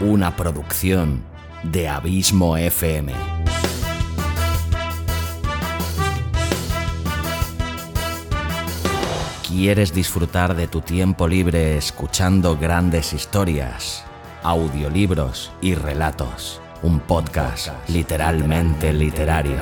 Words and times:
una 0.00 0.36
producción 0.36 1.22
de 1.62 1.88
Abismo 1.88 2.56
FM. 2.56 3.12
¿Quieres 9.48 9.94
disfrutar 9.94 10.54
de 10.54 10.68
tu 10.68 10.82
tiempo 10.82 11.26
libre 11.26 11.78
escuchando 11.78 12.58
grandes 12.58 13.14
historias, 13.14 14.04
audiolibros 14.42 15.50
y 15.62 15.74
relatos? 15.74 16.60
Un 16.82 17.00
podcast 17.00 17.68
literalmente 17.88 18.92
literario. 18.92 19.56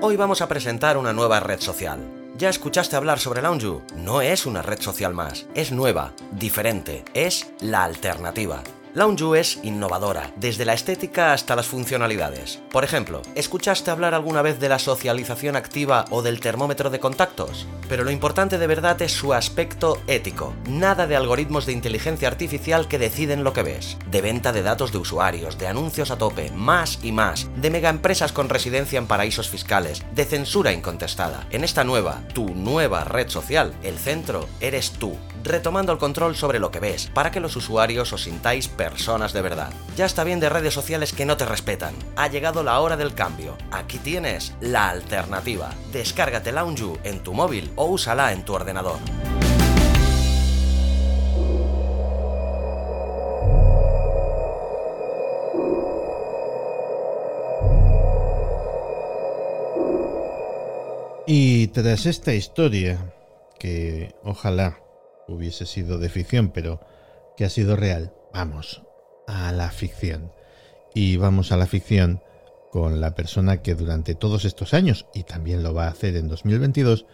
Hoy 0.00 0.16
vamos 0.16 0.40
a 0.42 0.48
presentar 0.48 0.96
una 0.96 1.12
nueva 1.12 1.40
red 1.40 1.58
social. 1.58 2.21
¿Ya 2.42 2.48
escuchaste 2.48 2.96
hablar 2.96 3.20
sobre 3.20 3.40
Lounge? 3.40 3.82
No 3.94 4.20
es 4.20 4.46
una 4.46 4.62
red 4.62 4.80
social 4.80 5.14
más, 5.14 5.46
es 5.54 5.70
nueva, 5.70 6.12
diferente, 6.32 7.04
es 7.14 7.52
la 7.60 7.84
alternativa. 7.84 8.64
Lounge 8.94 9.40
es 9.40 9.58
innovadora, 9.62 10.30
desde 10.36 10.66
la 10.66 10.74
estética 10.74 11.32
hasta 11.32 11.56
las 11.56 11.66
funcionalidades. 11.66 12.60
Por 12.70 12.84
ejemplo, 12.84 13.22
¿escuchaste 13.34 13.90
hablar 13.90 14.12
alguna 14.12 14.42
vez 14.42 14.60
de 14.60 14.68
la 14.68 14.78
socialización 14.78 15.56
activa 15.56 16.04
o 16.10 16.20
del 16.20 16.40
termómetro 16.40 16.90
de 16.90 17.00
contactos? 17.00 17.66
Pero 17.88 18.04
lo 18.04 18.10
importante 18.10 18.58
de 18.58 18.66
verdad 18.66 19.00
es 19.00 19.12
su 19.12 19.32
aspecto 19.32 19.98
ético. 20.08 20.52
Nada 20.68 21.06
de 21.06 21.16
algoritmos 21.16 21.64
de 21.64 21.72
inteligencia 21.72 22.28
artificial 22.28 22.86
que 22.86 22.98
deciden 22.98 23.44
lo 23.44 23.54
que 23.54 23.62
ves. 23.62 23.96
De 24.10 24.20
venta 24.20 24.52
de 24.52 24.62
datos 24.62 24.92
de 24.92 24.98
usuarios, 24.98 25.56
de 25.56 25.68
anuncios 25.68 26.10
a 26.10 26.18
tope, 26.18 26.50
más 26.50 26.98
y 27.02 27.12
más, 27.12 27.48
de 27.56 27.70
megaempresas 27.70 28.32
con 28.32 28.50
residencia 28.50 28.98
en 28.98 29.06
paraísos 29.06 29.48
fiscales, 29.48 30.04
de 30.14 30.26
censura 30.26 30.70
incontestada. 30.70 31.46
En 31.50 31.64
esta 31.64 31.82
nueva, 31.82 32.20
tu 32.34 32.50
nueva 32.54 33.04
red 33.04 33.30
social, 33.30 33.72
el 33.82 33.96
centro 33.96 34.46
eres 34.60 34.90
tú 34.90 35.16
retomando 35.44 35.92
el 35.92 35.98
control 35.98 36.36
sobre 36.36 36.58
lo 36.58 36.70
que 36.70 36.80
ves, 36.80 37.10
para 37.12 37.30
que 37.30 37.40
los 37.40 37.56
usuarios 37.56 38.12
os 38.12 38.22
sintáis 38.22 38.68
personas 38.68 39.32
de 39.32 39.42
verdad. 39.42 39.72
Ya 39.96 40.04
está 40.04 40.24
bien 40.24 40.40
de 40.40 40.48
redes 40.48 40.74
sociales 40.74 41.12
que 41.12 41.26
no 41.26 41.36
te 41.36 41.46
respetan. 41.46 41.94
Ha 42.16 42.28
llegado 42.28 42.62
la 42.62 42.80
hora 42.80 42.96
del 42.96 43.14
cambio. 43.14 43.56
Aquí 43.70 43.98
tienes 43.98 44.54
la 44.60 44.90
alternativa. 44.90 45.70
Descárgate 45.92 46.52
Lounge 46.52 46.98
en 47.04 47.22
tu 47.22 47.34
móvil 47.34 47.70
o 47.76 47.86
úsala 47.86 48.32
en 48.32 48.44
tu 48.44 48.54
ordenador. 48.54 48.98
Y 61.26 61.68
tras 61.68 62.06
esta 62.06 62.34
historia, 62.34 63.14
que 63.58 64.14
ojalá 64.24 64.78
hubiese 65.28 65.66
sido 65.66 65.98
de 65.98 66.08
ficción, 66.08 66.50
pero 66.50 66.80
que 67.36 67.44
ha 67.44 67.50
sido 67.50 67.76
real, 67.76 68.12
vamos 68.32 68.82
a 69.26 69.52
la 69.52 69.70
ficción. 69.70 70.32
Y 70.94 71.16
vamos 71.16 71.52
a 71.52 71.56
la 71.56 71.66
ficción 71.66 72.22
con 72.70 73.00
la 73.00 73.14
persona 73.14 73.62
que 73.62 73.74
durante 73.74 74.14
todos 74.14 74.44
estos 74.44 74.74
años, 74.74 75.06
y 75.14 75.24
también 75.24 75.62
lo 75.62 75.74
va 75.74 75.86
a 75.86 75.90
hacer 75.90 76.16
en 76.16 76.28
2022, 76.28 77.06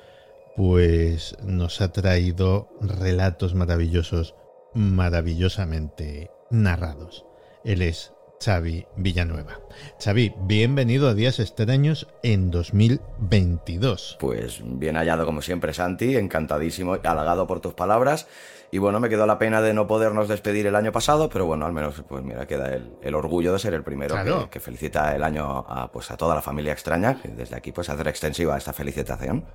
pues 0.57 1.37
nos 1.43 1.81
ha 1.81 1.93
traído 1.93 2.69
relatos 2.81 3.55
maravillosos, 3.55 4.35
maravillosamente 4.75 6.31
narrados. 6.51 7.25
Él 7.65 7.83
es 7.83 8.13
Xavi 8.41 8.87
Villanueva. 8.97 9.61
Xavi, 10.03 10.33
bienvenido 10.39 11.09
a 11.09 11.15
Días 11.15 11.41
Extraños 11.41 12.07
en 12.23 12.51
2022. 12.51 14.17
Pues 14.21 14.61
bien 14.63 14.97
hallado 14.97 15.27
como 15.27 15.43
siempre, 15.43 15.75
Santi, 15.75 16.17
encantadísimo, 16.17 16.99
halagado 17.03 17.47
por 17.47 17.61
tus 17.61 17.75
palabras. 17.75 18.29
Y 18.71 18.79
bueno, 18.79 19.01
me 19.01 19.09
quedó 19.09 19.27
la 19.27 19.39
pena 19.39 19.63
de 19.63 19.73
no 19.75 19.87
podernos 19.87 20.29
despedir 20.29 20.67
el 20.67 20.77
año 20.77 20.93
pasado, 20.93 21.31
pero 21.31 21.47
bueno, 21.47 21.67
al 21.67 21.73
menos, 21.73 22.03
pues 22.07 22.23
mira, 22.23 22.47
queda 22.47 22.79
el, 23.03 23.15
orgullo 23.15 23.53
de 23.53 23.59
ser 23.59 23.75
el 23.75 23.83
primero 23.83 24.49
que, 24.51 24.61
felicita 24.61 25.17
el 25.17 25.25
año 25.25 25.65
a, 25.67 25.91
pues, 25.91 26.11
a 26.11 26.17
toda 26.17 26.35
la 26.35 26.43
familia 26.43 26.73
extraña, 26.73 27.21
que 27.21 27.29
desde 27.29 27.57
aquí 27.57 27.73
pues 27.73 27.89
hacer 27.89 28.07
extensiva 28.09 28.57
esta 28.57 28.73
felicitación. 28.73 29.47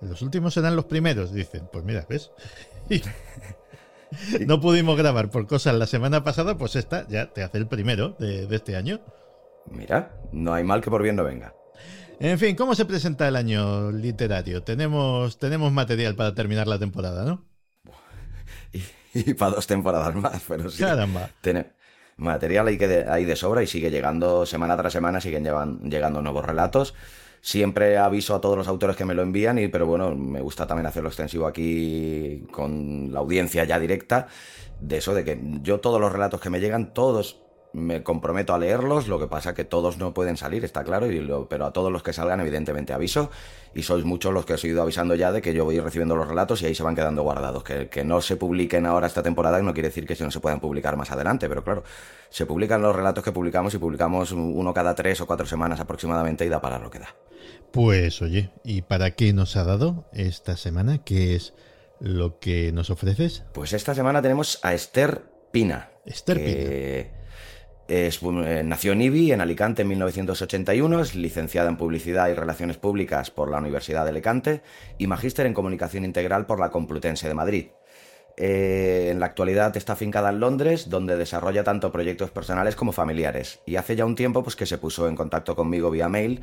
Los 0.00 0.22
últimos 0.22 0.54
serán 0.54 0.76
los 0.76 0.86
primeros, 0.86 1.32
dicen. 1.32 1.68
Pues 1.70 1.84
mira, 1.84 2.06
¿ves? 2.08 2.30
no 4.46 4.60
pudimos 4.60 4.96
grabar 4.96 5.30
por 5.30 5.46
cosas 5.46 5.74
la 5.74 5.86
semana 5.86 6.24
pasada, 6.24 6.56
pues 6.56 6.76
esta 6.76 7.06
ya 7.08 7.32
te 7.32 7.42
hace 7.42 7.58
el 7.58 7.66
primero 7.66 8.16
de, 8.18 8.48
este 8.50 8.76
año. 8.76 9.00
Mira, 9.70 10.12
no 10.32 10.52
hay 10.54 10.64
mal 10.64 10.80
que 10.80 10.90
por 10.90 11.02
bien 11.02 11.16
no 11.16 11.24
venga. 11.24 11.54
En 12.20 12.38
fin, 12.38 12.54
¿cómo 12.54 12.74
se 12.74 12.84
presenta 12.84 13.26
el 13.26 13.36
año 13.36 13.90
literario? 13.90 14.62
Tenemos, 14.62 15.38
tenemos 15.38 15.72
material 15.72 16.14
para 16.14 16.34
terminar 16.34 16.66
la 16.66 16.78
temporada, 16.78 17.24
¿no? 17.24 17.44
Y, 19.16 19.34
para 19.34 19.54
dos 19.54 19.68
temporadas 19.68 20.12
más, 20.16 20.42
pero 20.48 20.68
sí. 20.68 20.82
Caramba. 20.82 21.30
material 22.16 22.66
hay, 22.66 22.76
que 22.76 23.04
hay 23.08 23.24
de 23.24 23.36
sobra 23.36 23.62
y 23.62 23.68
sigue 23.68 23.88
llegando 23.88 24.44
semana 24.44 24.76
tras 24.76 24.92
semana, 24.92 25.20
siguen 25.20 25.44
llegando 25.84 26.20
nuevos 26.20 26.44
relatos. 26.44 26.94
Siempre 27.44 27.98
aviso 27.98 28.34
a 28.34 28.40
todos 28.40 28.56
los 28.56 28.68
autores 28.68 28.96
que 28.96 29.04
me 29.04 29.12
lo 29.12 29.20
envían, 29.20 29.58
y, 29.58 29.68
pero 29.68 29.84
bueno, 29.84 30.14
me 30.14 30.40
gusta 30.40 30.66
también 30.66 30.86
hacerlo 30.86 31.10
extensivo 31.10 31.46
aquí 31.46 32.46
con 32.50 33.12
la 33.12 33.18
audiencia 33.20 33.64
ya 33.64 33.78
directa, 33.78 34.28
de 34.80 34.96
eso, 34.96 35.12
de 35.12 35.26
que 35.26 35.38
yo 35.60 35.78
todos 35.78 36.00
los 36.00 36.10
relatos 36.10 36.40
que 36.40 36.48
me 36.48 36.58
llegan, 36.58 36.94
todos 36.94 37.42
me 37.74 38.02
comprometo 38.02 38.54
a 38.54 38.58
leerlos, 38.58 39.08
lo 39.08 39.18
que 39.18 39.26
pasa 39.26 39.52
que 39.52 39.64
todos 39.64 39.98
no 39.98 40.14
pueden 40.14 40.38
salir, 40.38 40.64
está 40.64 40.84
claro, 40.84 41.12
y 41.12 41.20
pero 41.50 41.66
a 41.66 41.72
todos 41.74 41.92
los 41.92 42.02
que 42.02 42.14
salgan 42.14 42.40
evidentemente 42.40 42.94
aviso, 42.94 43.30
y 43.74 43.82
sois 43.82 44.06
muchos 44.06 44.32
los 44.32 44.46
que 44.46 44.54
os 44.54 44.64
he 44.64 44.68
ido 44.68 44.80
avisando 44.80 45.14
ya 45.14 45.30
de 45.30 45.42
que 45.42 45.52
yo 45.52 45.66
voy 45.66 45.78
recibiendo 45.80 46.16
los 46.16 46.26
relatos 46.26 46.62
y 46.62 46.66
ahí 46.66 46.74
se 46.74 46.82
van 46.82 46.96
quedando 46.96 47.24
guardados. 47.24 47.62
Que, 47.62 47.90
que 47.90 48.04
no 48.04 48.22
se 48.22 48.36
publiquen 48.36 48.86
ahora 48.86 49.06
esta 49.06 49.22
temporada 49.22 49.60
no 49.60 49.74
quiere 49.74 49.88
decir 49.88 50.06
que 50.06 50.16
no 50.24 50.30
se 50.30 50.40
puedan 50.40 50.60
publicar 50.60 50.96
más 50.96 51.10
adelante, 51.10 51.46
pero 51.46 51.62
claro, 51.62 51.84
se 52.30 52.46
publican 52.46 52.80
los 52.80 52.96
relatos 52.96 53.22
que 53.22 53.32
publicamos 53.32 53.74
y 53.74 53.78
publicamos 53.78 54.32
uno 54.32 54.72
cada 54.72 54.94
tres 54.94 55.20
o 55.20 55.26
cuatro 55.26 55.44
semanas 55.44 55.78
aproximadamente 55.78 56.46
y 56.46 56.48
da 56.48 56.62
para 56.62 56.78
lo 56.78 56.88
que 56.88 57.00
da. 57.00 57.14
Pues 57.70 58.22
oye, 58.22 58.50
¿y 58.62 58.82
para 58.82 59.12
qué 59.12 59.32
nos 59.32 59.56
ha 59.56 59.64
dado 59.64 60.08
esta 60.12 60.56
semana? 60.56 60.98
¿Qué 61.04 61.34
es 61.34 61.54
lo 62.00 62.38
que 62.38 62.70
nos 62.72 62.90
ofreces? 62.90 63.44
Pues 63.52 63.72
esta 63.72 63.94
semana 63.94 64.22
tenemos 64.22 64.60
a 64.62 64.74
Esther 64.74 65.22
Pina. 65.50 65.90
Esther 66.04 66.38
Pina. 66.38 67.24
Es, 67.86 68.20
eh, 68.22 68.62
nació 68.64 68.92
en 68.92 69.02
IBI, 69.02 69.32
en 69.32 69.40
Alicante, 69.40 69.82
en 69.82 69.88
1981, 69.88 71.00
es 71.00 71.14
licenciada 71.14 71.68
en 71.68 71.76
Publicidad 71.76 72.28
y 72.28 72.34
Relaciones 72.34 72.78
Públicas 72.78 73.30
por 73.30 73.50
la 73.50 73.58
Universidad 73.58 74.04
de 74.04 74.10
Alicante 74.10 74.62
y 74.96 75.06
magíster 75.06 75.44
en 75.44 75.52
Comunicación 75.52 76.04
Integral 76.04 76.46
por 76.46 76.60
la 76.60 76.70
Complutense 76.70 77.28
de 77.28 77.34
Madrid. 77.34 77.66
Eh, 78.36 79.08
en 79.10 79.20
la 79.20 79.26
actualidad 79.26 79.76
está 79.76 79.92
afincada 79.92 80.30
en 80.30 80.40
Londres, 80.40 80.88
donde 80.88 81.16
desarrolla 81.16 81.62
tanto 81.62 81.92
proyectos 81.92 82.30
personales 82.30 82.74
como 82.74 82.92
familiares. 82.92 83.60
Y 83.66 83.76
hace 83.76 83.96
ya 83.96 84.06
un 84.06 84.16
tiempo 84.16 84.42
pues, 84.42 84.56
que 84.56 84.66
se 84.66 84.78
puso 84.78 85.06
en 85.08 85.14
contacto 85.14 85.54
conmigo 85.54 85.90
vía 85.90 86.08
mail 86.08 86.42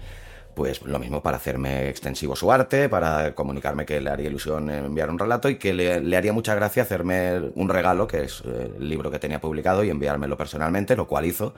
pues 0.53 0.81
lo 0.84 1.00
mismo 1.00 1.22
para 1.22 1.38
hacerme 1.38 1.89
extensivo 1.89 2.35
su 2.35 2.51
arte, 2.51 2.89
para 2.89 3.34
comunicarme 3.34 3.85
que 3.85 4.01
le 4.01 4.09
haría 4.09 4.28
ilusión 4.28 4.69
enviar 4.69 5.09
un 5.09 5.19
relato 5.19 5.50
y 5.50 5.56
que 5.56 5.73
le, 5.73 6.17
haría 6.17 6.34
mucha 6.34 6.56
gracia 6.56 6.84
hacerme 6.84 7.39
un 7.56 7.69
regalo, 7.69 8.07
que 8.07 8.23
es 8.23 8.44
eh, 8.45 8.72
el 8.78 8.89
libro 8.89 9.12
que 9.12 9.19
tenía 9.19 9.39
publicado, 9.39 9.84
y 9.84 9.89
enviármelo 9.89 10.38
personalmente, 10.38 10.95
lo 10.95 11.07
cual 11.07 11.25
hizo 11.25 11.53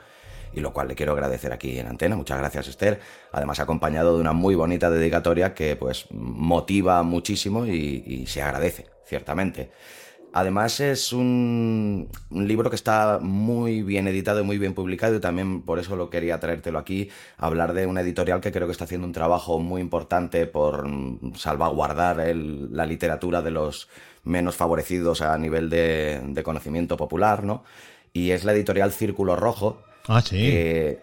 y 0.52 0.60
lo 0.60 0.72
cual 0.72 0.88
le 0.88 0.94
quiero 0.94 1.12
agradecer 1.12 1.52
aquí 1.52 1.78
en 1.78 1.88
antena. 1.88 2.16
Muchas 2.16 2.38
gracias 2.38 2.68
Esther. 2.68 3.00
Además 3.32 3.58
acompañado 3.58 4.14
de 4.14 4.20
una 4.20 4.32
muy 4.32 4.54
bonita 4.54 4.88
dedicatoria 4.88 5.52
que 5.52 5.74
pues 5.74 6.06
motiva 6.10 7.02
muchísimo 7.02 7.66
y 7.66 8.24
se 8.28 8.42
agradece, 8.42 8.86
ciertamente. 9.04 9.70
Además 10.36 10.80
es 10.80 11.12
un, 11.12 12.08
libro 12.28 12.68
que 12.68 12.74
está 12.74 13.20
muy 13.22 13.84
bien 13.84 14.08
editado 14.08 14.40
y 14.40 14.42
muy 14.42 14.58
bien 14.58 14.74
publicado 14.74 15.14
y 15.14 15.20
también 15.20 15.62
por 15.62 15.78
eso 15.78 15.94
lo 15.94 16.10
quería 16.10 16.40
traértelo 16.40 16.80
aquí, 16.80 17.08
hablar 17.38 17.72
de 17.72 17.86
una 17.86 18.00
editorial 18.00 18.40
que 18.40 18.50
creo 18.50 18.66
que 18.66 18.72
está 18.72 18.82
haciendo 18.82 19.06
un 19.06 19.12
trabajo 19.12 19.60
muy 19.60 19.80
importante 19.80 20.48
por 20.48 20.88
salvaguardar 21.36 22.16
la 22.34 22.84
literatura 22.84 23.42
de 23.42 23.52
los 23.52 23.88
menos 24.24 24.56
favorecidos 24.56 25.22
a 25.22 25.38
nivel 25.38 25.70
de, 25.70 26.42
conocimiento 26.44 26.96
popular, 26.96 27.44
¿no? 27.44 27.62
Y 28.12 28.32
es 28.32 28.42
la 28.42 28.54
editorial 28.54 28.90
Círculo 28.90 29.36
Rojo. 29.36 29.84
Ah, 30.08 30.20
sí. 30.20 30.96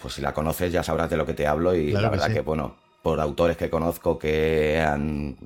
pues 0.00 0.14
si 0.14 0.22
la 0.22 0.32
conoces 0.32 0.72
ya 0.72 0.84
sabrás 0.84 1.10
de 1.10 1.16
lo 1.16 1.26
que 1.26 1.34
te 1.34 1.48
hablo 1.48 1.74
y 1.74 1.90
la 1.90 2.10
verdad 2.10 2.32
que, 2.32 2.42
bueno, 2.42 2.76
por 3.02 3.20
autores 3.20 3.56
que 3.56 3.68
conozco 3.68 4.18
que 4.18 4.80
han 4.80 5.36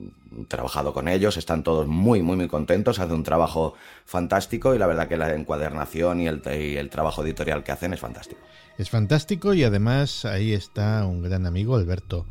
trabajado 0.49 0.93
con 0.93 1.09
ellos, 1.09 1.37
están 1.37 1.63
todos 1.63 1.87
muy, 1.87 2.23
muy, 2.23 2.37
muy 2.37 2.49
contentos, 2.49 2.99
hacen 2.99 3.15
un 3.15 3.23
trabajo 3.23 3.75
fantástico 4.05 4.75
y 4.75 4.79
la 4.79 4.87
verdad 4.87 5.09
que 5.09 5.17
la 5.17 5.35
encuadernación 5.35 6.21
y 6.21 6.27
el, 6.27 6.91
trabajo 6.91 7.25
editorial 7.25 7.65
que 7.65 7.73
hacen 7.73 7.95
es 7.95 8.01
fantástico. 8.01 8.41
Es 8.77 8.91
fantástico 8.91 9.55
y 9.55 9.65
además 9.65 10.27
ahí 10.27 10.53
está 10.53 11.07
un 11.07 11.23
gran 11.23 11.47
amigo, 11.47 11.77
Alberto 11.77 12.27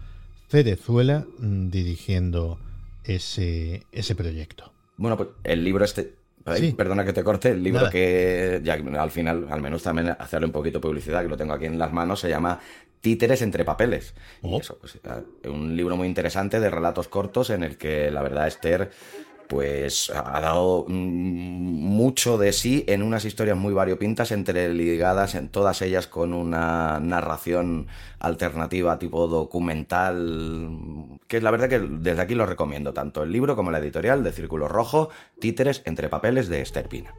Cerezuela, 0.50 1.26
mm, 1.40 1.70
dirigiendo 1.70 2.60
ese, 3.04 3.84
ese 3.92 4.16
proyecto. 4.16 4.72
Bueno, 4.98 5.18
pues 5.18 5.30
el 5.44 5.64
libro 5.64 5.84
este... 5.84 6.14
Perdona 6.78 7.04
que 7.04 7.12
te 7.12 7.24
corte, 7.24 7.50
el 7.50 7.64
libro 7.64 7.90
que 7.90 8.62
ya 8.64 8.76
al 8.76 9.10
final, 9.10 9.48
al 9.50 9.64
menos 9.64 9.82
también 9.82 10.10
hacerle 10.10 10.46
un 10.46 10.52
poquito 10.52 10.78
de 10.78 10.84
publicidad, 10.84 11.24
que 11.24 11.28
lo 11.28 11.36
tengo 11.36 11.54
aquí 11.54 11.66
en 11.66 11.80
las 11.80 11.92
manos, 11.92 12.20
se 12.20 12.30
llama 12.30 12.60
Títeres 13.06 13.44
entre 13.44 13.64
papeles. 13.64 14.16
Y 14.42 14.56
eso, 14.56 14.80
pues, 14.80 14.96
eh, 14.96 15.48
un 15.48 15.78
libro 15.78 15.96
muy 15.96 16.08
interesante 16.08 16.60
de 16.60 16.72
relatos 16.72 17.08
cortos 17.08 17.52
en 17.52 17.62
el 17.62 17.78
que 17.78 18.10
la 18.10 18.24
verdad 18.24 18.48
Esther 18.48 18.90
pues 19.48 20.10
ha 20.10 20.42
dado 20.42 20.86
mm, 20.88 20.92
mucho 20.92 22.40
de 22.40 22.52
sí 22.52 22.84
en 22.88 23.04
unas 23.04 23.24
historias 23.24 23.58
muy 23.58 23.76
variopintas, 23.76 24.32
entre 24.32 24.74
ligadas 24.74 25.36
en 25.36 25.50
todas 25.50 25.84
ellas 25.84 26.08
con 26.08 26.34
una 26.34 27.00
narración 27.00 27.86
alternativa 28.18 28.98
tipo 28.98 29.28
documental, 29.28 31.20
que 31.28 31.42
la 31.42 31.52
verdad 31.52 31.70
que 31.70 31.78
desde 31.78 32.22
aquí 32.24 32.34
lo 32.34 32.48
recomiendo, 32.48 32.92
tanto 32.92 33.22
el 33.22 33.32
libro 33.32 33.56
como 33.56 33.70
la 33.70 33.78
editorial 33.78 34.24
de 34.24 34.32
Círculo 34.32 34.68
Rojo, 34.68 35.10
Títeres 35.40 35.84
entre 35.86 36.10
papeles 36.10 36.50
de 36.50 36.62
Esther 36.62 36.90
Pina. 36.90 37.14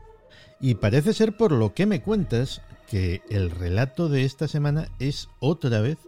Y 0.61 0.75
parece 0.75 1.13
ser 1.13 1.37
por 1.37 1.53
lo 1.53 1.75
que 1.75 1.87
me 1.87 2.03
cuentas 2.03 2.61
que 2.87 3.23
el 3.29 3.51
relato 3.51 4.09
de 4.09 4.25
esta 4.25 4.49
semana 4.49 4.89
es 4.99 5.29
otra 5.41 5.81
vez 5.81 5.99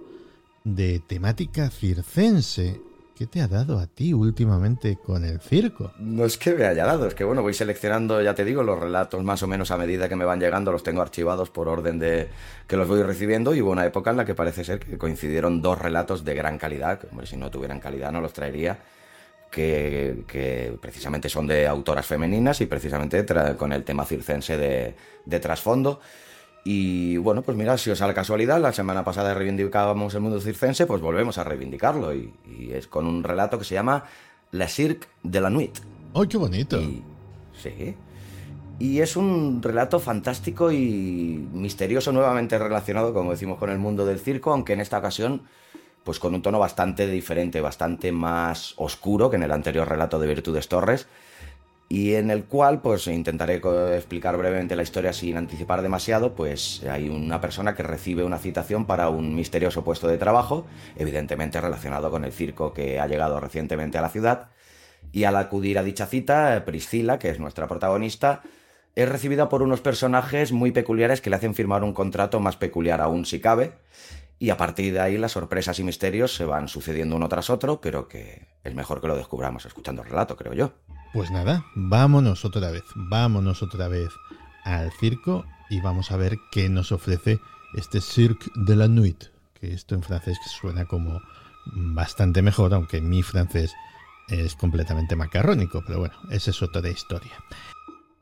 de 0.65 1.01
temática 1.01 1.71
circense. 1.71 2.81
¿Qué 3.17 3.27
te 3.27 3.41
ha 3.41 3.49
dado 3.49 3.81
a 3.81 3.89
ti 3.89 4.13
últimamente 4.13 4.97
con 4.97 5.25
el 5.25 5.41
circo? 5.41 5.91
No 5.99 6.25
es 6.25 6.39
que 6.39 6.55
me 6.55 6.67
haya 6.67 6.87
dado, 6.87 7.09
es 7.09 7.17
que 7.17 7.25
bueno, 7.25 7.43
voy 7.43 7.53
seleccionando, 7.53 8.23
ya 8.23 8.37
te 8.37 8.45
digo, 8.45 8.63
los 8.63 8.79
relatos 8.79 9.25
más 9.25 9.43
o 9.43 9.49
menos 9.49 9.73
a 9.73 9.77
medida 9.77 10.09
que 10.09 10.15
me 10.15 10.25
van 10.25 10.39
llegando, 10.39 10.71
los 10.71 10.85
tengo 10.85 11.03
archivados 11.03 11.51
por 11.51 11.67
orden 11.67 11.99
de 11.99 12.29
que 12.69 12.77
los 12.77 12.87
voy 12.87 13.03
recibiendo 13.03 13.57
y 13.57 13.61
hubo 13.61 13.73
una 13.73 13.85
época 13.85 14.13
en 14.13 14.19
la 14.19 14.25
que 14.25 14.37
parece 14.37 14.63
ser 14.63 14.79
que 14.79 14.99
coincidieron 14.99 15.63
dos 15.63 15.81
relatos 15.81 16.25
de 16.25 16.35
gran 16.35 16.59
calidad, 16.59 17.01
que 17.01 17.09
hombre, 17.09 17.27
si 17.27 17.37
no 17.37 17.51
tuvieran 17.51 17.81
calidad 17.81 18.13
no 18.13 18.21
los 18.21 18.33
traería, 18.33 18.79
que, 19.51 20.23
que 20.29 20.79
precisamente 20.81 21.29
son 21.29 21.49
de 21.49 21.67
autoras 21.67 22.07
femeninas 22.07 22.61
y 22.61 22.67
precisamente 22.67 23.27
con 23.57 23.73
el 23.73 23.83
tema 23.83 24.05
circense 24.05 24.57
de, 24.57 24.95
de 25.25 25.41
trasfondo. 25.41 26.01
Y 26.65 27.17
bueno, 27.17 27.43
pues 27.43 27.57
mira, 27.57 27.79
si 27.79 27.91
os 27.91 27.99
da 27.99 28.07
la 28.07 28.15
casualidad, 28.15 28.61
la 28.61 28.73
semana 28.73 29.05
pasada 29.05 29.33
reivindicábamos 29.35 30.15
el 30.15 30.21
mundo 30.21 30.41
circense, 30.41 30.87
pues 30.87 31.01
volvemos 31.01 31.39
a 31.39 31.45
reivindicarlo. 31.45 32.15
Y, 32.15 32.33
y 32.47 32.73
es 32.73 32.87
con 32.87 33.07
un 33.07 33.25
relato 33.25 33.59
que 33.59 33.65
se 33.65 33.75
llama 33.75 34.05
La 34.51 34.69
Cirque 34.69 35.07
de 35.23 35.41
la 35.41 35.51
Nuit. 35.51 35.79
¡Ay, 36.15 36.27
qué 36.29 36.37
bonito! 36.37 36.81
Y, 36.81 37.03
sí. 37.63 37.95
Y 38.79 39.01
es 39.01 39.17
un 39.17 39.61
relato 39.61 39.99
fantástico 39.99 40.71
y 40.71 41.49
misterioso, 41.53 42.13
nuevamente 42.13 42.59
relacionado, 42.59 43.13
como 43.13 43.33
decimos, 43.33 43.59
con 43.59 43.71
el 43.71 43.79
mundo 43.79 44.07
del 44.07 44.21
circo, 44.21 44.53
aunque 44.53 44.75
en 44.75 44.81
esta 44.81 44.99
ocasión, 44.99 45.43
pues 46.05 46.21
con 46.21 46.35
un 46.35 46.43
tono 46.43 46.61
bastante 46.61 47.09
diferente, 47.09 47.61
bastante 47.61 48.13
más 48.13 48.75
oscuro 48.77 49.31
que 49.31 49.37
en 49.37 49.43
el 49.43 49.51
anterior 49.53 49.89
relato 49.89 50.21
de 50.21 50.29
Virtudes 50.29 50.69
Torres, 50.69 51.09
y 51.89 52.15
en 52.15 52.31
el 52.31 52.45
cual, 52.45 52.83
pues 52.83 53.07
intentaré 53.07 53.63
explicar 53.97 54.37
brevemente 54.37 54.77
la 54.77 54.83
historia 54.83 55.13
sin 55.15 55.39
anticipar 55.39 55.81
demasiado, 55.81 56.35
pues 56.35 56.85
hay 56.85 57.09
una 57.09 57.41
persona 57.41 57.75
que 57.75 57.83
recibe 57.83 58.25
una 58.25 58.39
citación 58.39 58.85
para 58.85 59.09
un 59.09 59.35
misterioso 59.35 59.85
puesto 59.85 60.07
de 60.07 60.19
trabajo, 60.19 60.67
evidentemente 60.97 61.61
relacionado 61.61 62.11
con 62.11 62.25
el 62.25 62.33
circo 62.33 62.75
que 62.75 63.01
ha 63.01 63.07
llegado 63.07 63.41
recientemente 63.41 63.97
a 63.97 64.03
la 64.03 64.11
ciudad, 64.11 64.51
y 65.13 65.25
al 65.25 65.37
acudir 65.37 65.79
a 65.79 65.83
dicha 65.83 66.07
cita, 66.07 66.63
Priscila, 66.67 67.19
que 67.19 67.31
es 67.31 67.41
nuestra 67.41 67.67
protagonista, 67.67 68.43
es 68.95 69.09
recibida 69.09 69.49
por 69.49 69.63
unos 69.63 69.81
personajes 69.81 70.53
muy 70.53 70.73
peculiares 70.73 71.23
que 71.23 71.31
le 71.31 71.37
hacen 71.37 71.55
firmar 71.55 71.85
un 71.85 71.95
contrato 71.95 72.41
más 72.41 72.57
peculiar 72.57 73.01
aún 73.01 73.25
si 73.25 73.41
cabe, 73.41 73.73
y 74.39 74.51
a 74.51 74.59
partir 74.59 74.93
de 74.93 75.01
ahí 75.01 75.17
las 75.17 75.33
sorpresas 75.33 75.79
y 75.79 75.85
misterios 75.85 76.35
se 76.35 76.45
van 76.45 76.69
sucediendo 76.69 77.17
uno 77.17 77.29
tras 77.29 77.49
otro, 77.49 77.81
pero 77.81 78.09
que 78.09 78.49
es 78.63 78.75
mejor 78.75 79.01
que 79.01 79.09
lo 79.09 79.17
descubramos 79.17 79.65
escuchando 79.65 80.03
el 80.03 80.09
relato, 80.11 80.37
creo 80.37 80.53
yo. 80.53 80.73
Pues 81.13 81.31
nada, 81.31 81.65
vámonos 81.75 82.45
otra 82.45 82.71
vez, 82.71 82.85
vámonos 82.95 83.63
otra 83.63 83.89
vez 83.89 84.11
al 84.65 84.93
circo 84.93 85.47
y 85.71 85.81
vamos 85.81 86.13
a 86.13 86.17
ver 86.17 86.39
qué 86.53 86.69
nos 86.69 86.93
ofrece 86.93 87.41
este 87.75 88.01
Cirque 88.01 88.51
de 88.55 88.77
la 88.77 88.89
Nuit, 88.89 89.25
que 89.59 89.73
esto 89.73 89.95
en 89.95 90.03
francés 90.03 90.39
suena 90.61 90.85
como 90.85 91.21
bastante 91.67 92.43
mejor, 92.43 92.75
aunque 92.75 93.01
mi 93.01 93.23
francés 93.23 93.75
es 94.29 94.55
completamente 94.55 95.17
macarrónico, 95.17 95.83
pero 95.87 96.01
bueno, 96.01 96.15
esa 96.31 96.51
es 96.51 96.63
otra 96.63 96.87
historia. 96.89 97.33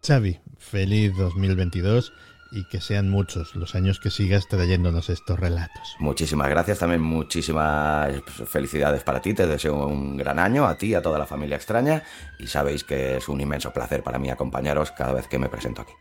Xavi, 0.07 0.39
feliz 0.59 1.13
2022 1.17 2.13
y 2.57 2.65
que 2.65 2.81
sean 2.81 3.11
muchos 3.11 3.55
los 3.55 3.75
años 3.75 4.01
que 4.01 4.11
sigas 4.11 4.49
trayéndonos 4.49 5.11
estos 5.11 5.39
relatos. 5.39 5.95
Muchísimas 5.99 6.49
gracias, 6.49 6.79
también 6.79 7.03
muchísimas 7.03 8.15
felicidades 8.47 9.05
para 9.05 9.21
ti, 9.21 9.35
te 9.35 9.47
deseo 9.47 9.87
un 9.87 10.17
gran 10.17 10.39
año, 10.39 10.67
a 10.67 10.79
ti, 10.79 10.95
a 10.95 11.03
toda 11.03 11.19
la 11.19 11.27
familia 11.27 11.57
extraña, 11.57 12.03
y 12.39 12.47
sabéis 12.47 12.83
que 12.83 13.19
es 13.19 13.29
un 13.29 13.43
inmenso 13.43 13.73
placer 13.73 14.03
para 14.03 14.19
mí 14.19 14.31
acompañaros 14.31 14.91
cada 14.93 15.13
vez 15.13 15.29
que 15.29 15.39
me 15.39 15.51
presento 15.51 15.83
aquí. 15.83 15.93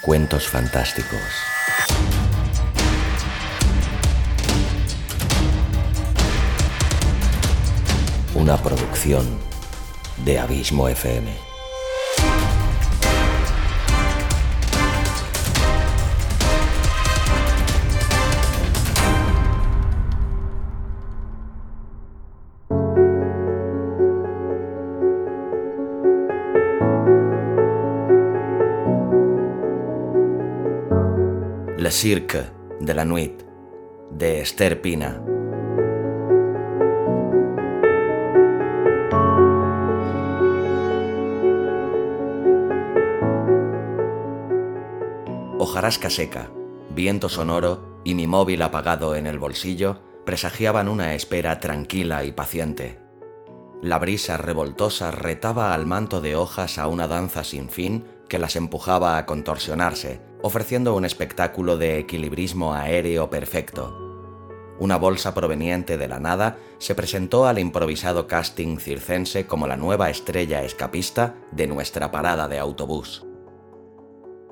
Cuentos 0.00 0.48
fantásticos. 0.48 1.20
Una 8.34 8.56
producción 8.56 9.51
de 10.18 10.38
Abismo 10.38 10.88
FM. 10.88 11.52
Cirque 31.92 32.46
de 32.80 32.94
la 32.94 33.04
Nuit, 33.04 33.44
de 34.10 34.40
Esther 34.40 34.80
Pina. 34.80 35.31
Hojarasca 45.82 46.10
seca, 46.10 46.48
viento 46.94 47.28
sonoro 47.28 47.98
y 48.04 48.14
mi 48.14 48.28
móvil 48.28 48.62
apagado 48.62 49.16
en 49.16 49.26
el 49.26 49.40
bolsillo 49.40 49.98
presagiaban 50.24 50.86
una 50.86 51.16
espera 51.16 51.58
tranquila 51.58 52.22
y 52.22 52.30
paciente. 52.30 53.00
La 53.82 53.98
brisa 53.98 54.36
revoltosa 54.36 55.10
retaba 55.10 55.74
al 55.74 55.84
manto 55.84 56.20
de 56.20 56.36
hojas 56.36 56.78
a 56.78 56.86
una 56.86 57.08
danza 57.08 57.42
sin 57.42 57.68
fin 57.68 58.04
que 58.28 58.38
las 58.38 58.54
empujaba 58.54 59.18
a 59.18 59.26
contorsionarse, 59.26 60.20
ofreciendo 60.40 60.94
un 60.94 61.04
espectáculo 61.04 61.76
de 61.76 61.98
equilibrismo 61.98 62.74
aéreo 62.74 63.28
perfecto. 63.28 63.98
Una 64.78 64.98
bolsa 64.98 65.34
proveniente 65.34 65.98
de 65.98 66.06
la 66.06 66.20
nada 66.20 66.58
se 66.78 66.94
presentó 66.94 67.48
al 67.48 67.58
improvisado 67.58 68.28
casting 68.28 68.78
circense 68.78 69.48
como 69.48 69.66
la 69.66 69.76
nueva 69.76 70.10
estrella 70.10 70.62
escapista 70.62 71.34
de 71.50 71.66
nuestra 71.66 72.12
parada 72.12 72.46
de 72.46 72.60
autobús. 72.60 73.26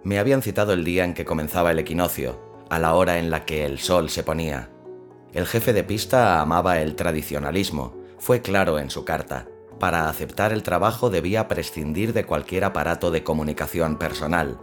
Me 0.02 0.18
habían 0.18 0.40
citado 0.40 0.72
el 0.72 0.84
día 0.84 1.04
en 1.04 1.12
que 1.12 1.26
comenzaba 1.26 1.70
el 1.70 1.78
equinoccio, 1.78 2.40
a 2.70 2.78
la 2.78 2.94
hora 2.94 3.18
en 3.18 3.30
la 3.30 3.44
que 3.44 3.66
el 3.66 3.78
sol 3.78 4.08
se 4.08 4.22
ponía. 4.22 4.70
El 5.34 5.46
jefe 5.46 5.72
de 5.72 5.84
pista 5.84 6.40
amaba 6.40 6.80
el 6.80 6.96
tradicionalismo, 6.96 7.94
fue 8.18 8.40
claro 8.40 8.78
en 8.78 8.90
su 8.90 9.04
carta. 9.04 9.46
Para 9.78 10.08
aceptar 10.08 10.52
el 10.52 10.62
trabajo 10.62 11.10
debía 11.10 11.48
prescindir 11.48 12.12
de 12.14 12.24
cualquier 12.24 12.64
aparato 12.64 13.10
de 13.10 13.22
comunicación 13.22 13.96
personal. 13.96 14.58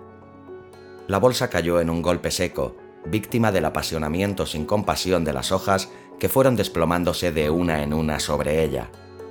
La 1.07 1.19
bolsa 1.19 1.49
cayó 1.49 1.79
en 1.79 1.89
un 1.89 2.01
golpe 2.01 2.31
seco, 2.31 2.75
víctima 3.05 3.51
del 3.51 3.65
apasionamiento 3.65 4.45
sin 4.45 4.65
compasión 4.65 5.23
de 5.23 5.33
las 5.33 5.51
hojas 5.51 5.89
que 6.19 6.29
fueron 6.29 6.55
desplomándose 6.55 7.31
de 7.31 7.49
una 7.49 7.83
en 7.83 7.93
una 7.93 8.19
sobre 8.19 8.63
ella. 8.63 8.89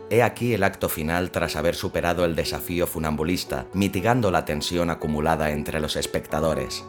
He 0.09 0.23
aquí 0.23 0.55
el 0.55 0.63
acto 0.63 0.89
final 0.89 1.33
tras 1.33 1.57
haber 1.57 1.75
superado 1.75 2.25
el 2.25 2.37
desafío 2.37 2.87
funambulista, 2.87 3.67
mitigando 3.73 4.31
la 4.31 4.45
tensión 4.45 4.91
acumulada 4.91 5.51
entre 5.51 5.81
los 5.81 5.97
espectadores. 5.97 6.85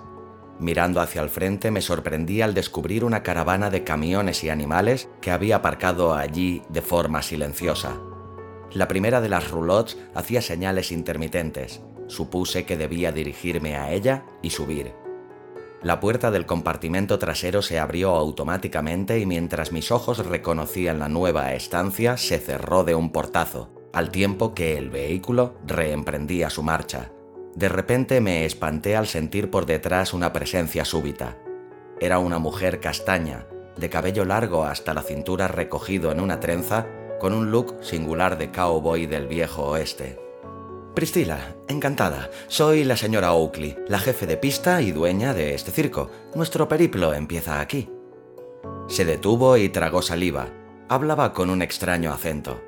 Mirando 0.59 1.01
hacia 1.01 1.21
el 1.21 1.29
frente 1.29 1.71
me 1.71 1.81
sorprendí 1.81 2.41
al 2.41 2.53
descubrir 2.53 3.03
una 3.03 3.23
caravana 3.23 3.69
de 3.69 3.83
camiones 3.83 4.43
y 4.43 4.49
animales 4.49 5.09
que 5.21 5.31
había 5.31 5.57
aparcado 5.57 6.15
allí 6.15 6.61
de 6.69 6.81
forma 6.81 7.21
silenciosa. 7.21 7.97
La 8.71 8.87
primera 8.87 9.21
de 9.21 9.29
las 9.29 9.49
roulottes 9.49 9.97
hacía 10.13 10.41
señales 10.41 10.91
intermitentes. 10.91 11.81
Supuse 12.07 12.65
que 12.65 12.77
debía 12.77 13.11
dirigirme 13.11 13.77
a 13.77 13.91
ella 13.91 14.25
y 14.41 14.49
subir. 14.51 15.06
La 15.87 16.01
puerta 16.01 16.31
del 16.31 16.45
compartimento 16.45 17.17
trasero 17.17 17.61
se 17.61 17.79
abrió 17.79 18.13
automáticamente 18.13 19.19
y 19.19 19.25
mientras 19.25 19.71
mis 19.71 19.89
ojos 19.89 20.17
reconocían 20.17 20.99
la 20.99 21.07
nueva 21.07 21.53
estancia 21.53 22.17
se 22.17 22.39
cerró 22.39 22.83
de 22.83 22.93
un 22.93 23.13
portazo, 23.13 23.69
al 23.93 24.11
tiempo 24.11 24.53
que 24.53 24.77
el 24.77 24.89
vehículo 24.89 25.53
reemprendía 25.65 26.49
su 26.49 26.61
marcha. 26.61 27.13
De 27.55 27.69
repente 27.69 28.19
me 28.19 28.43
espanté 28.43 28.97
al 28.97 29.07
sentir 29.07 29.49
por 29.49 29.65
detrás 29.65 30.13
una 30.13 30.33
presencia 30.33 30.83
súbita. 30.83 31.37
Era 32.01 32.19
una 32.19 32.37
mujer 32.37 32.81
castaña, 32.81 33.47
de 33.77 33.89
cabello 33.89 34.25
largo 34.25 34.65
hasta 34.65 34.93
la 34.93 35.03
cintura 35.03 35.47
recogido 35.47 36.11
en 36.11 36.19
una 36.19 36.41
trenza, 36.41 36.85
con 37.17 37.31
un 37.31 37.49
look 37.49 37.77
singular 37.79 38.37
de 38.37 38.51
cowboy 38.51 39.05
del 39.05 39.27
viejo 39.27 39.63
oeste. 39.63 40.26
Priscila, 40.97 41.55
encantada. 41.67 42.31
Soy 42.47 42.83
la 42.83 42.97
señora 42.97 43.31
Oakley, 43.33 43.77
la 43.87 43.99
jefe 43.99 44.25
de 44.25 44.35
pista 44.35 44.81
y 44.81 44.91
dueña 44.91 45.35
de 45.35 45.53
este 45.53 45.69
circo. 45.69 46.09
Nuestro 46.33 46.67
periplo 46.67 47.13
empieza 47.13 47.59
aquí. 47.59 47.87
Se 48.87 49.05
detuvo 49.05 49.57
y 49.57 49.69
tragó 49.69 50.01
saliva. 50.01 50.47
Hablaba 50.89 51.33
con 51.33 51.51
un 51.51 51.61
extraño 51.61 52.11
acento. 52.11 52.59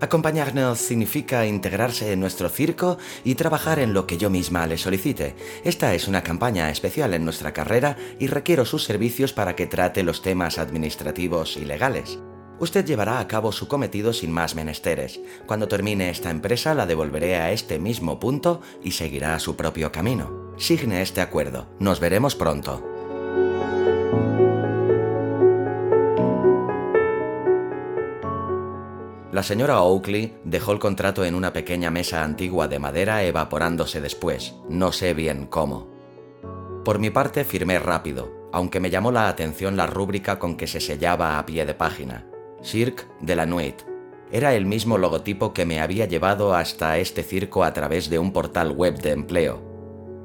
Acompañarnos 0.00 0.78
significa 0.78 1.46
integrarse 1.46 2.12
en 2.12 2.20
nuestro 2.20 2.48
circo 2.48 2.96
y 3.24 3.34
trabajar 3.34 3.80
en 3.80 3.92
lo 3.92 4.06
que 4.06 4.18
yo 4.18 4.30
misma 4.30 4.68
le 4.68 4.78
solicite. 4.78 5.34
Esta 5.64 5.94
es 5.94 6.06
una 6.06 6.22
campaña 6.22 6.70
especial 6.70 7.12
en 7.12 7.24
nuestra 7.24 7.52
carrera 7.52 7.96
y 8.20 8.28
requiero 8.28 8.64
sus 8.66 8.84
servicios 8.84 9.32
para 9.32 9.56
que 9.56 9.66
trate 9.66 10.04
los 10.04 10.22
temas 10.22 10.58
administrativos 10.58 11.56
y 11.56 11.64
legales. 11.64 12.20
Usted 12.60 12.84
llevará 12.84 13.18
a 13.18 13.26
cabo 13.26 13.50
su 13.52 13.66
cometido 13.66 14.12
sin 14.12 14.30
más 14.30 14.54
menesteres. 14.54 15.20
Cuando 15.46 15.68
termine 15.68 16.10
esta 16.10 16.30
empresa 16.30 16.74
la 16.74 16.86
devolveré 16.86 17.36
a 17.36 17.50
este 17.50 17.78
mismo 17.78 18.20
punto 18.20 18.60
y 18.82 18.92
seguirá 18.92 19.38
su 19.38 19.56
propio 19.56 19.90
camino. 19.90 20.54
Signe 20.56 21.02
este 21.02 21.20
acuerdo. 21.20 21.66
Nos 21.80 21.98
veremos 21.98 22.36
pronto. 22.36 22.82
La 29.32 29.42
señora 29.42 29.82
Oakley 29.82 30.36
dejó 30.44 30.70
el 30.70 30.78
contrato 30.78 31.24
en 31.24 31.34
una 31.34 31.52
pequeña 31.52 31.90
mesa 31.90 32.22
antigua 32.22 32.68
de 32.68 32.78
madera 32.78 33.24
evaporándose 33.24 34.00
después, 34.00 34.54
no 34.68 34.92
sé 34.92 35.12
bien 35.12 35.46
cómo. 35.46 35.88
Por 36.84 37.00
mi 37.00 37.10
parte 37.10 37.42
firmé 37.42 37.80
rápido, 37.80 38.48
aunque 38.52 38.78
me 38.78 38.90
llamó 38.90 39.10
la 39.10 39.26
atención 39.26 39.76
la 39.76 39.88
rúbrica 39.88 40.38
con 40.38 40.56
que 40.56 40.68
se 40.68 40.80
sellaba 40.80 41.36
a 41.36 41.46
pie 41.46 41.66
de 41.66 41.74
página. 41.74 42.26
Cirque 42.64 43.04
de 43.20 43.36
la 43.36 43.46
Nuit. 43.46 43.82
Era 44.32 44.54
el 44.54 44.66
mismo 44.66 44.98
logotipo 44.98 45.52
que 45.52 45.66
me 45.66 45.80
había 45.80 46.06
llevado 46.06 46.54
hasta 46.54 46.98
este 46.98 47.22
circo 47.22 47.62
a 47.62 47.72
través 47.72 48.10
de 48.10 48.18
un 48.18 48.32
portal 48.32 48.72
web 48.72 49.00
de 49.00 49.12
empleo. 49.12 49.62